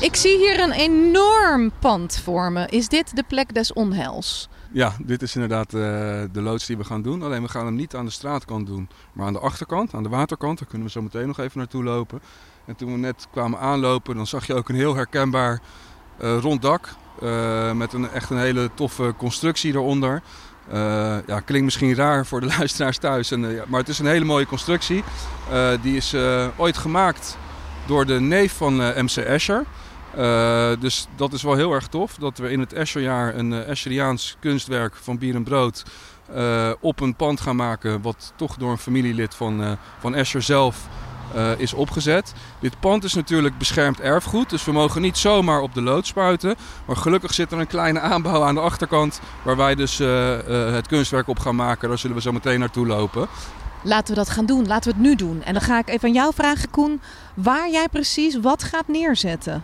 Ik 0.00 0.16
zie 0.16 0.36
hier 0.36 0.60
een 0.60 0.72
enorm 0.72 1.72
pand 1.78 2.20
vormen. 2.24 2.68
Is 2.68 2.88
dit 2.88 3.16
de 3.16 3.24
plek 3.28 3.54
des 3.54 3.72
onheils? 3.72 4.48
Ja, 4.72 4.92
dit 4.98 5.22
is 5.22 5.34
inderdaad 5.34 5.74
uh, 5.74 5.80
de 6.32 6.42
loods 6.42 6.66
die 6.66 6.76
we 6.76 6.84
gaan 6.84 7.02
doen. 7.02 7.22
Alleen 7.22 7.42
we 7.42 7.48
gaan 7.48 7.64
hem 7.64 7.74
niet 7.74 7.94
aan 7.94 8.04
de 8.04 8.10
straatkant 8.10 8.66
doen, 8.66 8.88
maar 9.12 9.26
aan 9.26 9.32
de 9.32 9.38
achterkant, 9.38 9.94
aan 9.94 10.02
de 10.02 10.08
waterkant. 10.08 10.58
Daar 10.58 10.68
kunnen 10.68 10.86
we 10.86 10.92
zo 10.92 11.02
meteen 11.02 11.26
nog 11.26 11.38
even 11.38 11.58
naartoe 11.58 11.84
lopen. 11.84 12.20
En 12.64 12.76
toen 12.76 12.92
we 12.92 12.98
net 12.98 13.26
kwamen 13.30 13.58
aanlopen, 13.58 14.16
dan 14.16 14.26
zag 14.26 14.46
je 14.46 14.54
ook 14.54 14.68
een 14.68 14.74
heel 14.74 14.94
herkenbaar 14.94 15.60
uh, 16.22 16.38
rond 16.38 16.62
dak. 16.62 16.94
Uh, 17.22 17.72
met 17.72 17.92
een, 17.92 18.10
echt 18.10 18.30
een 18.30 18.38
hele 18.38 18.70
toffe 18.74 19.14
constructie 19.16 19.72
eronder. 19.72 20.22
Ja, 21.26 21.40
klinkt 21.44 21.64
misschien 21.64 21.94
raar 21.94 22.26
voor 22.26 22.40
de 22.40 22.46
luisteraars 22.58 22.98
thuis, 22.98 23.30
en, 23.30 23.40
ja, 23.40 23.64
maar 23.68 23.80
het 23.80 23.88
is 23.88 23.98
een 23.98 24.06
hele 24.06 24.24
mooie 24.24 24.46
constructie. 24.46 25.04
die 25.82 25.96
is 25.96 26.14
ooit 26.56 26.76
gemaakt 26.76 27.38
door 27.86 28.06
de 28.06 28.20
neef 28.20 28.56
van 28.56 28.76
MC 28.76 29.16
Escher. 29.16 29.64
Dus 30.80 31.06
dat 31.16 31.32
is 31.32 31.42
wel 31.42 31.54
heel 31.54 31.72
erg 31.72 31.86
tof 31.88 32.14
dat 32.14 32.38
we 32.38 32.50
in 32.50 32.60
het 32.60 32.72
Escherjaar 32.72 33.34
een 33.34 33.52
Escheriaans 33.52 34.36
kunstwerk 34.40 34.94
van 34.94 35.18
bier 35.18 35.34
en 35.34 35.44
brood 35.44 35.82
op 36.80 37.00
een 37.00 37.16
pand 37.16 37.40
gaan 37.40 37.56
maken. 37.56 38.02
Wat 38.02 38.32
toch 38.36 38.56
door 38.56 38.70
een 38.70 38.78
familielid 38.78 39.34
van, 39.34 39.78
van 39.98 40.14
Escher 40.14 40.42
zelf 40.42 40.88
uh, 41.34 41.50
is 41.58 41.72
opgezet. 41.72 42.32
Dit 42.60 42.80
pand 42.80 43.04
is 43.04 43.14
natuurlijk 43.14 43.58
beschermd 43.58 44.00
erfgoed, 44.00 44.50
dus 44.50 44.64
we 44.64 44.72
mogen 44.72 45.02
niet 45.02 45.18
zomaar 45.18 45.60
op 45.60 45.74
de 45.74 45.82
lood 45.82 46.06
spuiten. 46.06 46.54
Maar 46.86 46.96
gelukkig 46.96 47.34
zit 47.34 47.52
er 47.52 47.58
een 47.58 47.66
kleine 47.66 48.00
aanbouw 48.00 48.42
aan 48.42 48.54
de 48.54 48.60
achterkant 48.60 49.20
waar 49.42 49.56
wij 49.56 49.74
dus 49.74 50.00
uh, 50.00 50.08
uh, 50.48 50.72
het 50.72 50.86
kunstwerk 50.86 51.28
op 51.28 51.38
gaan 51.38 51.56
maken. 51.56 51.88
Daar 51.88 51.98
zullen 51.98 52.16
we 52.16 52.22
zo 52.22 52.32
meteen 52.32 52.60
naartoe 52.60 52.86
lopen. 52.86 53.28
Laten 53.82 54.14
we 54.14 54.20
dat 54.20 54.30
gaan 54.30 54.46
doen. 54.46 54.66
Laten 54.66 54.90
we 54.90 54.96
het 54.96 55.06
nu 55.06 55.16
doen. 55.16 55.42
En 55.42 55.52
dan 55.52 55.62
ga 55.62 55.78
ik 55.78 55.88
even 55.88 56.08
aan 56.08 56.14
jou 56.14 56.32
vragen, 56.34 56.70
Koen, 56.70 57.00
waar 57.34 57.70
jij 57.70 57.88
precies 57.88 58.40
wat 58.40 58.62
gaat 58.62 58.88
neerzetten. 58.88 59.62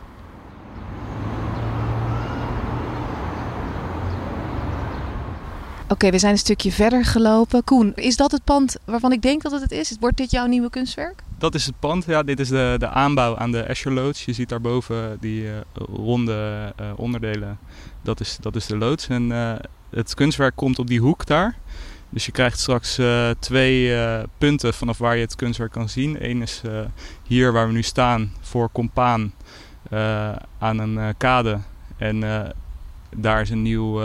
Oké, 5.93 6.11
we 6.11 6.19
zijn 6.19 6.33
een 6.33 6.39
stukje 6.39 6.73
verder 6.73 7.05
gelopen. 7.05 7.65
Koen, 7.65 7.93
is 7.95 8.17
dat 8.17 8.33
het 8.33 8.45
pand 8.45 8.77
waarvan 8.85 9.13
ik 9.13 9.23
denk 9.23 9.43
dat 9.43 9.53
het 9.53 9.61
het 9.61 9.71
is? 9.73 9.97
Wordt 10.01 10.17
dit 10.17 10.31
jouw 10.31 10.47
nieuwe 10.47 10.71
kunstwerk? 10.71 11.23
Dat 11.39 11.55
is 11.55 11.67
het 11.67 11.79
pand. 11.79 12.05
Ja, 12.05 12.23
dit 12.23 12.41
is 12.41 12.49
de, 12.49 12.75
de 12.79 12.89
aanbouw 12.89 13.37
aan 13.37 13.53
de 13.53 13.61
Escher 13.61 13.93
loods. 13.93 14.25
Je 14.25 14.33
ziet 14.33 14.49
daarboven 14.49 15.17
die 15.21 15.43
uh, 15.43 15.51
ronde 15.75 16.73
uh, 16.81 16.87
onderdelen. 16.97 17.59
Dat 18.03 18.21
is, 18.21 18.37
dat 18.41 18.57
is 18.57 18.67
de 18.67 18.77
loods. 18.77 19.09
En 19.09 19.23
uh, 19.23 19.53
het 19.91 20.15
kunstwerk 20.15 20.57
komt 20.57 20.79
op 20.79 20.87
die 20.87 21.01
hoek 21.01 21.27
daar. 21.27 21.57
Dus 22.09 22.27
je 22.27 22.33
krijgt 22.33 22.59
straks 22.59 23.01
twee 23.39 23.97
punten 24.39 24.75
vanaf 24.75 24.99
waar 24.99 25.17
je 25.17 25.23
het 25.23 25.37
kunstwerk 25.37 25.73
kan 25.73 25.89
zien. 25.89 26.17
Eén 26.31 26.43
is 26.43 26.63
hier 27.23 27.53
waar 27.53 27.67
we 27.67 27.73
nu 27.73 27.83
staan 27.83 28.33
voor 28.41 28.69
Compaan 28.73 29.33
aan 30.59 30.79
een 30.79 31.15
kade. 31.17 31.59
En 31.97 32.23
daar 33.17 33.41
is 33.41 33.51
een 33.51 33.63
nieuw 33.63 34.03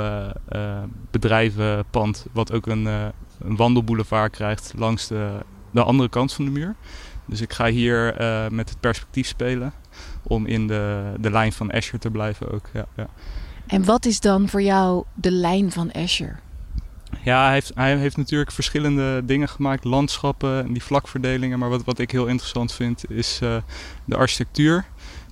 bedrijvenpand 1.12 2.26
wat 2.32 2.52
ook 2.52 2.68
een, 2.68 2.86
een 2.86 3.56
wandelboulevard 3.56 4.32
krijgt 4.32 4.74
langs 4.76 5.08
de, 5.08 5.40
de 5.72 5.84
andere 5.84 6.10
kant 6.10 6.34
van 6.34 6.46
de 6.46 6.52
muur. 6.52 6.76
Dus 7.26 7.42
ik 7.42 7.54
ga 7.54 7.68
hier 7.68 8.22
uh, 8.22 8.48
met 8.50 8.70
het 8.70 8.80
perspectief 8.80 9.28
spelen 9.28 9.74
om 10.24 10.46
in 10.46 10.68
de, 10.68 11.14
de 11.20 11.32
lijn 11.32 11.54
van 11.54 11.72
Escher 11.72 12.00
te 12.00 12.12
blijven 12.12 12.52
ook. 12.52 12.70
Ja, 12.74 12.86
ja. 12.96 13.08
En 13.68 13.86
wat 13.86 14.06
is 14.06 14.20
dan 14.20 14.50
voor 14.50 14.62
jou 14.62 15.04
de 15.14 15.32
lijn 15.32 15.72
van 15.72 15.92
Escher? 15.92 16.40
Ja, 17.24 17.44
hij 17.44 17.54
heeft, 17.54 17.72
hij 17.76 17.98
heeft 17.98 18.18
natuurlijk 18.18 18.52
verschillende 18.52 19.26
dingen 19.26 19.50
gemaakt, 19.50 19.84
landschappen 19.84 20.64
en 20.64 20.74
die 20.74 20.84
vlakverdelingen. 20.84 21.60
Maar 21.60 21.70
wat, 21.70 21.84
wat 21.84 22.00
ik 22.00 22.12
heel 22.12 22.28
interessant 22.28 22.74
vind 22.74 23.12
is 23.12 23.40
uh, 23.44 23.58
de 24.06 24.16
architectuur. 24.16 24.86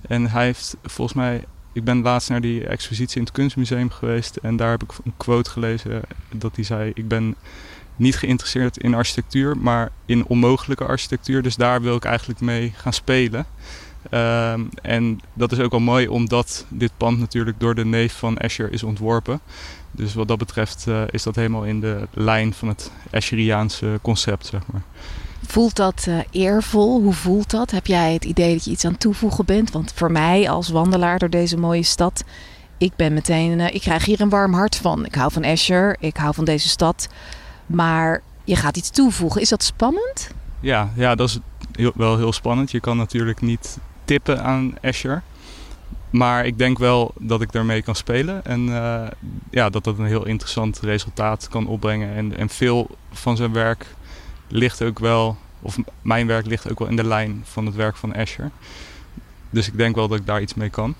En 0.08 0.30
hij 0.30 0.44
heeft 0.44 0.76
volgens 0.82 1.16
mij, 1.16 1.44
ik 1.76 1.84
ben 1.84 2.02
laatst 2.02 2.28
naar 2.28 2.40
die 2.40 2.66
expositie 2.66 3.16
in 3.16 3.22
het 3.22 3.32
Kunstmuseum 3.32 3.90
geweest. 3.90 4.36
En 4.36 4.56
daar 4.56 4.70
heb 4.70 4.82
ik 4.82 4.92
een 5.04 5.14
quote 5.16 5.50
gelezen 5.50 6.02
dat 6.32 6.56
hij 6.56 6.64
zei: 6.64 6.90
Ik 6.94 7.08
ben 7.08 7.34
niet 7.96 8.16
geïnteresseerd 8.16 8.78
in 8.78 8.94
architectuur, 8.94 9.56
maar 9.58 9.90
in 10.06 10.26
onmogelijke 10.26 10.84
architectuur. 10.84 11.42
Dus 11.42 11.56
daar 11.56 11.82
wil 11.82 11.96
ik 11.96 12.04
eigenlijk 12.04 12.40
mee 12.40 12.72
gaan 12.76 12.92
spelen. 12.92 13.46
Um, 14.10 14.68
en 14.82 15.20
dat 15.32 15.52
is 15.52 15.58
ook 15.58 15.72
al 15.72 15.80
mooi 15.80 16.08
omdat 16.08 16.66
dit 16.68 16.92
pand 16.96 17.18
natuurlijk 17.18 17.60
door 17.60 17.74
de 17.74 17.84
neef 17.84 18.12
van 18.18 18.38
Escher 18.38 18.72
is 18.72 18.82
ontworpen. 18.82 19.40
Dus 19.90 20.14
wat 20.14 20.28
dat 20.28 20.38
betreft 20.38 20.84
uh, 20.88 21.02
is 21.10 21.22
dat 21.22 21.34
helemaal 21.34 21.64
in 21.64 21.80
de 21.80 22.08
lijn 22.12 22.54
van 22.54 22.68
het 22.68 22.92
Escheriaanse 23.10 23.98
concept, 24.02 24.46
zeg 24.46 24.60
maar. 24.72 24.82
Voelt 25.46 25.76
dat 25.76 26.06
uh, 26.08 26.18
eervol? 26.30 27.02
Hoe 27.02 27.12
voelt 27.12 27.50
dat? 27.50 27.70
Heb 27.70 27.86
jij 27.86 28.12
het 28.12 28.24
idee 28.24 28.54
dat 28.54 28.64
je 28.64 28.70
iets 28.70 28.84
aan 28.84 28.98
toevoegen 28.98 29.44
bent? 29.44 29.70
Want 29.70 29.92
voor 29.94 30.12
mij 30.12 30.50
als 30.50 30.68
wandelaar 30.68 31.18
door 31.18 31.30
deze 31.30 31.56
mooie 31.56 31.82
stad, 31.82 32.24
ik 32.78 32.96
ben 32.96 33.14
meteen, 33.14 33.58
uh, 33.58 33.74
ik 33.74 33.80
krijg 33.80 34.04
hier 34.04 34.20
een 34.20 34.28
warm 34.28 34.54
hart 34.54 34.76
van. 34.76 35.04
Ik 35.04 35.14
hou 35.14 35.32
van 35.32 35.42
Escher, 35.42 35.96
ik 36.00 36.16
hou 36.16 36.34
van 36.34 36.44
deze 36.44 36.68
stad. 36.68 37.08
Maar 37.66 38.22
je 38.44 38.56
gaat 38.56 38.76
iets 38.76 38.90
toevoegen. 38.90 39.40
Is 39.40 39.48
dat 39.48 39.62
spannend? 39.62 40.30
Ja, 40.60 40.90
ja 40.94 41.14
dat 41.14 41.28
is 41.28 41.38
wel 41.94 42.16
heel 42.16 42.32
spannend. 42.32 42.70
Je 42.70 42.80
kan 42.80 42.96
natuurlijk 42.96 43.40
niet 43.40 43.78
tippen 44.04 44.42
aan 44.42 44.74
Escher. 44.80 45.22
Maar 46.10 46.46
ik 46.46 46.58
denk 46.58 46.78
wel 46.78 47.12
dat 47.18 47.40
ik 47.40 47.52
daarmee 47.52 47.82
kan 47.82 47.94
spelen. 47.94 48.44
En 48.44 48.66
uh, 48.66 49.06
ja, 49.50 49.70
dat 49.70 49.84
dat 49.84 49.98
een 49.98 50.06
heel 50.06 50.26
interessant 50.26 50.80
resultaat 50.80 51.48
kan 51.48 51.66
opbrengen. 51.66 52.14
En, 52.14 52.36
en 52.36 52.48
veel 52.48 52.90
van 53.12 53.36
zijn 53.36 53.52
werk 53.52 53.94
ligt 54.48 54.82
ook 54.82 54.98
wel, 54.98 55.36
of 55.60 55.76
mijn 56.02 56.26
werk 56.26 56.46
ligt 56.46 56.70
ook 56.70 56.78
wel 56.78 56.88
in 56.88 56.96
de 56.96 57.04
lijn 57.04 57.42
van 57.44 57.66
het 57.66 57.74
werk 57.74 57.96
van 57.96 58.14
Escher. 58.14 58.50
Dus 59.50 59.66
ik 59.66 59.76
denk 59.76 59.94
wel 59.94 60.08
dat 60.08 60.18
ik 60.18 60.26
daar 60.26 60.40
iets 60.40 60.54
mee 60.54 60.70
kan. 60.70 60.94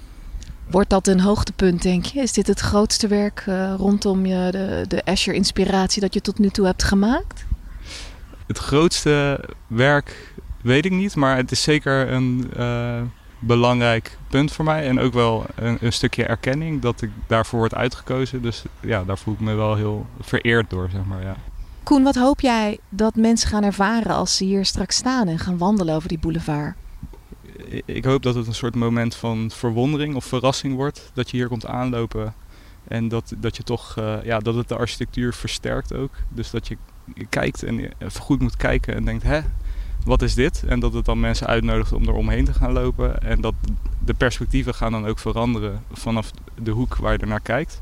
Wordt 0.71 0.91
dat 0.91 1.07
een 1.07 1.21
hoogtepunt, 1.21 1.83
denk 1.83 2.05
je? 2.05 2.21
Is 2.21 2.33
dit 2.33 2.47
het 2.47 2.61
grootste 2.61 3.09
werk 3.09 3.45
uh, 3.49 3.75
rondom 3.77 4.27
je, 4.27 4.49
de, 4.51 4.85
de 4.89 5.03
Escher-inspiratie 5.03 6.01
dat 6.01 6.15
je 6.15 6.21
tot 6.21 6.39
nu 6.39 6.49
toe 6.49 6.67
hebt 6.67 6.83
gemaakt? 6.83 7.45
Het 8.47 8.59
grootste 8.59 9.41
werk 9.67 10.35
weet 10.63 10.85
ik 10.85 10.93
niet, 10.93 11.15
maar 11.15 11.37
het 11.37 11.51
is 11.51 11.63
zeker 11.63 12.13
een 12.13 12.51
uh, 12.57 13.03
belangrijk 13.39 14.19
punt 14.29 14.53
voor 14.53 14.65
mij. 14.65 14.89
En 14.89 15.01
ook 15.01 15.13
wel 15.13 15.47
een, 15.55 15.79
een, 15.81 15.93
stukje 15.93 16.25
erkenning 16.25 16.83
dat 16.83 17.03
ik 17.03 17.11
daarvoor 17.27 17.59
word 17.59 17.75
uitgekozen. 17.75 18.43
Dus 18.43 18.65
ja, 18.81 19.05
daar 19.05 19.19
voel 19.19 19.35
ik 19.35 19.41
me 19.41 19.55
wel 19.55 19.75
heel 19.75 20.07
vereerd 20.21 20.71
door, 20.71 20.89
zeg 20.93 21.05
maar. 21.05 21.23
Ja. 21.23 21.37
Koen, 21.87 22.03
wat 22.03 22.15
hoop 22.15 22.41
jij 22.41 22.79
dat 22.89 23.15
mensen 23.15 23.49
gaan 23.49 23.65
ervaren 23.65 24.15
als 24.15 24.37
ze 24.37 24.45
hier 24.45 24.65
straks 24.65 24.97
staan 24.97 25.29
en 25.29 25.39
gaan 25.39 25.59
wandelen 25.59 25.95
over 25.95 26.09
die 26.09 26.19
boulevard? 26.19 26.75
ik 27.85 28.05
hoop 28.05 28.23
dat 28.23 28.35
het 28.35 28.47
een 28.47 28.55
soort 28.55 28.75
moment 28.75 29.15
van 29.15 29.51
verwondering 29.51 30.15
of 30.15 30.25
verrassing 30.25 30.75
wordt. 30.75 31.11
Dat 31.15 31.31
je 31.31 31.37
hier 31.37 31.49
komt 31.49 31.67
aanlopen 31.67 32.35
en 32.89 33.09
dat, 33.09 33.33
dat 33.37 33.57
je 33.57 33.63
toch, 33.63 33.97
uh, 33.99 34.25
ja, 34.25 34.39
dat 34.39 34.55
het 34.55 34.69
de 34.69 34.77
architectuur 34.77 35.35
versterkt 35.35 35.95
ook. 35.95 36.11
Dus 36.29 36.51
dat 36.51 36.69
je 36.69 36.77
kijkt 37.29 37.63
en 37.63 37.79
even 37.99 38.21
goed 38.21 38.41
moet 38.41 38.57
kijken 38.57 38.95
en 38.95 39.05
denkt, 39.05 39.23
hè, 39.23 39.41
wat 40.05 40.23
is 40.23 40.35
dit? 40.35 40.65
En 40.67 40.81
dat 40.81 40.93
het 40.93 41.05
dan 41.05 41.21
mensen 41.21 41.47
uitnodigt 41.47 41.93
om 41.93 42.09
er 42.09 42.15
omheen 42.15 42.45
te 42.45 42.55
gaan 42.55 42.73
lopen. 42.73 43.23
En 43.23 43.41
dat 43.41 43.55
de 44.05 44.15
perspectieven 44.15 44.75
gaan 44.75 44.93
dan 44.93 45.07
ook 45.07 45.19
veranderen 45.19 45.83
vanaf 45.93 46.31
de 46.63 46.71
hoek 46.71 46.97
waar 46.97 47.13
je 47.13 47.19
er 47.19 47.27
naar 47.27 47.41
kijkt. 47.41 47.81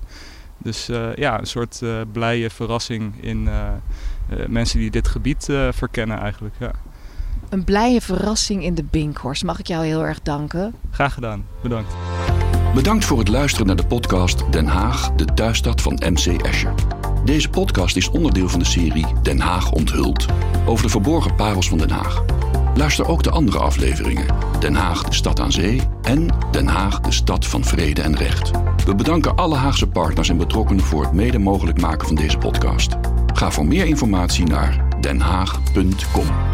Dus 0.65 0.89
uh, 0.89 1.15
ja, 1.15 1.39
een 1.39 1.47
soort 1.47 1.81
uh, 1.83 2.01
blije 2.13 2.51
verrassing 2.51 3.23
in 3.23 3.47
uh, 3.47 3.69
mensen 4.49 4.79
die 4.79 4.91
dit 4.91 5.09
gebied 5.09 5.49
verkennen 5.71 6.19
eigenlijk. 6.19 6.55
Ja. 6.59 6.71
Een 7.49 7.65
blije 7.65 8.01
verrassing 8.01 8.65
in 8.65 8.75
de 8.75 8.85
Binkhorst. 8.85 9.45
Mag 9.45 9.59
ik 9.59 9.67
jou 9.67 9.85
heel 9.87 10.05
erg 10.05 10.23
danken? 10.23 10.75
Graag 10.91 11.15
gedaan. 11.15 11.47
Bedankt. 11.63 11.95
Bedankt 12.75 13.05
voor 13.05 13.19
het 13.19 13.29
luisteren 13.29 13.67
naar 13.67 13.77
de 13.77 13.87
podcast 13.87 14.53
Den 14.53 14.67
Haag, 14.67 15.13
de 15.13 15.25
thuisstad 15.25 15.83
van 15.83 15.93
MC 15.95 16.43
Escher. 16.43 16.75
Deze 17.25 17.49
podcast 17.49 17.97
is 17.97 18.11
onderdeel 18.11 18.49
van 18.49 18.59
de 18.59 18.65
serie 18.65 19.07
Den 19.23 19.41
Haag 19.41 19.73
onthult 19.73 20.27
over 20.67 20.85
de 20.85 20.91
verborgen 20.91 21.35
parels 21.35 21.69
van 21.69 21.79
Den 21.79 21.91
Haag. 21.91 22.25
Luister 22.75 23.09
ook 23.09 23.23
de 23.23 23.31
andere 23.31 23.59
afleveringen: 23.59 24.27
Den 24.61 24.75
Haag, 24.75 25.03
de 25.03 25.15
stad 25.15 25.41
aan 25.41 25.53
zee 25.53 25.81
en 26.03 26.29
Den 26.51 26.67
Haag, 26.67 27.01
de 27.01 27.13
stad 27.13 27.47
van 27.47 27.65
vrede 27.65 28.03
en 28.03 28.17
recht. 28.17 28.51
We 28.85 28.95
bedanken 28.95 29.37
alle 29.37 29.57
Haagse 29.57 29.87
partners 29.87 30.29
en 30.29 30.37
betrokkenen 30.37 30.85
voor 30.85 31.03
het 31.03 31.13
mede 31.13 31.39
mogelijk 31.39 31.81
maken 31.81 32.07
van 32.07 32.17
deze 32.17 32.39
podcast. 32.39 32.97
Ga 33.35 33.51
voor 33.51 33.67
meer 33.67 33.87
informatie 33.87 34.47
naar 34.47 34.85
denhaag.com. 35.01 36.54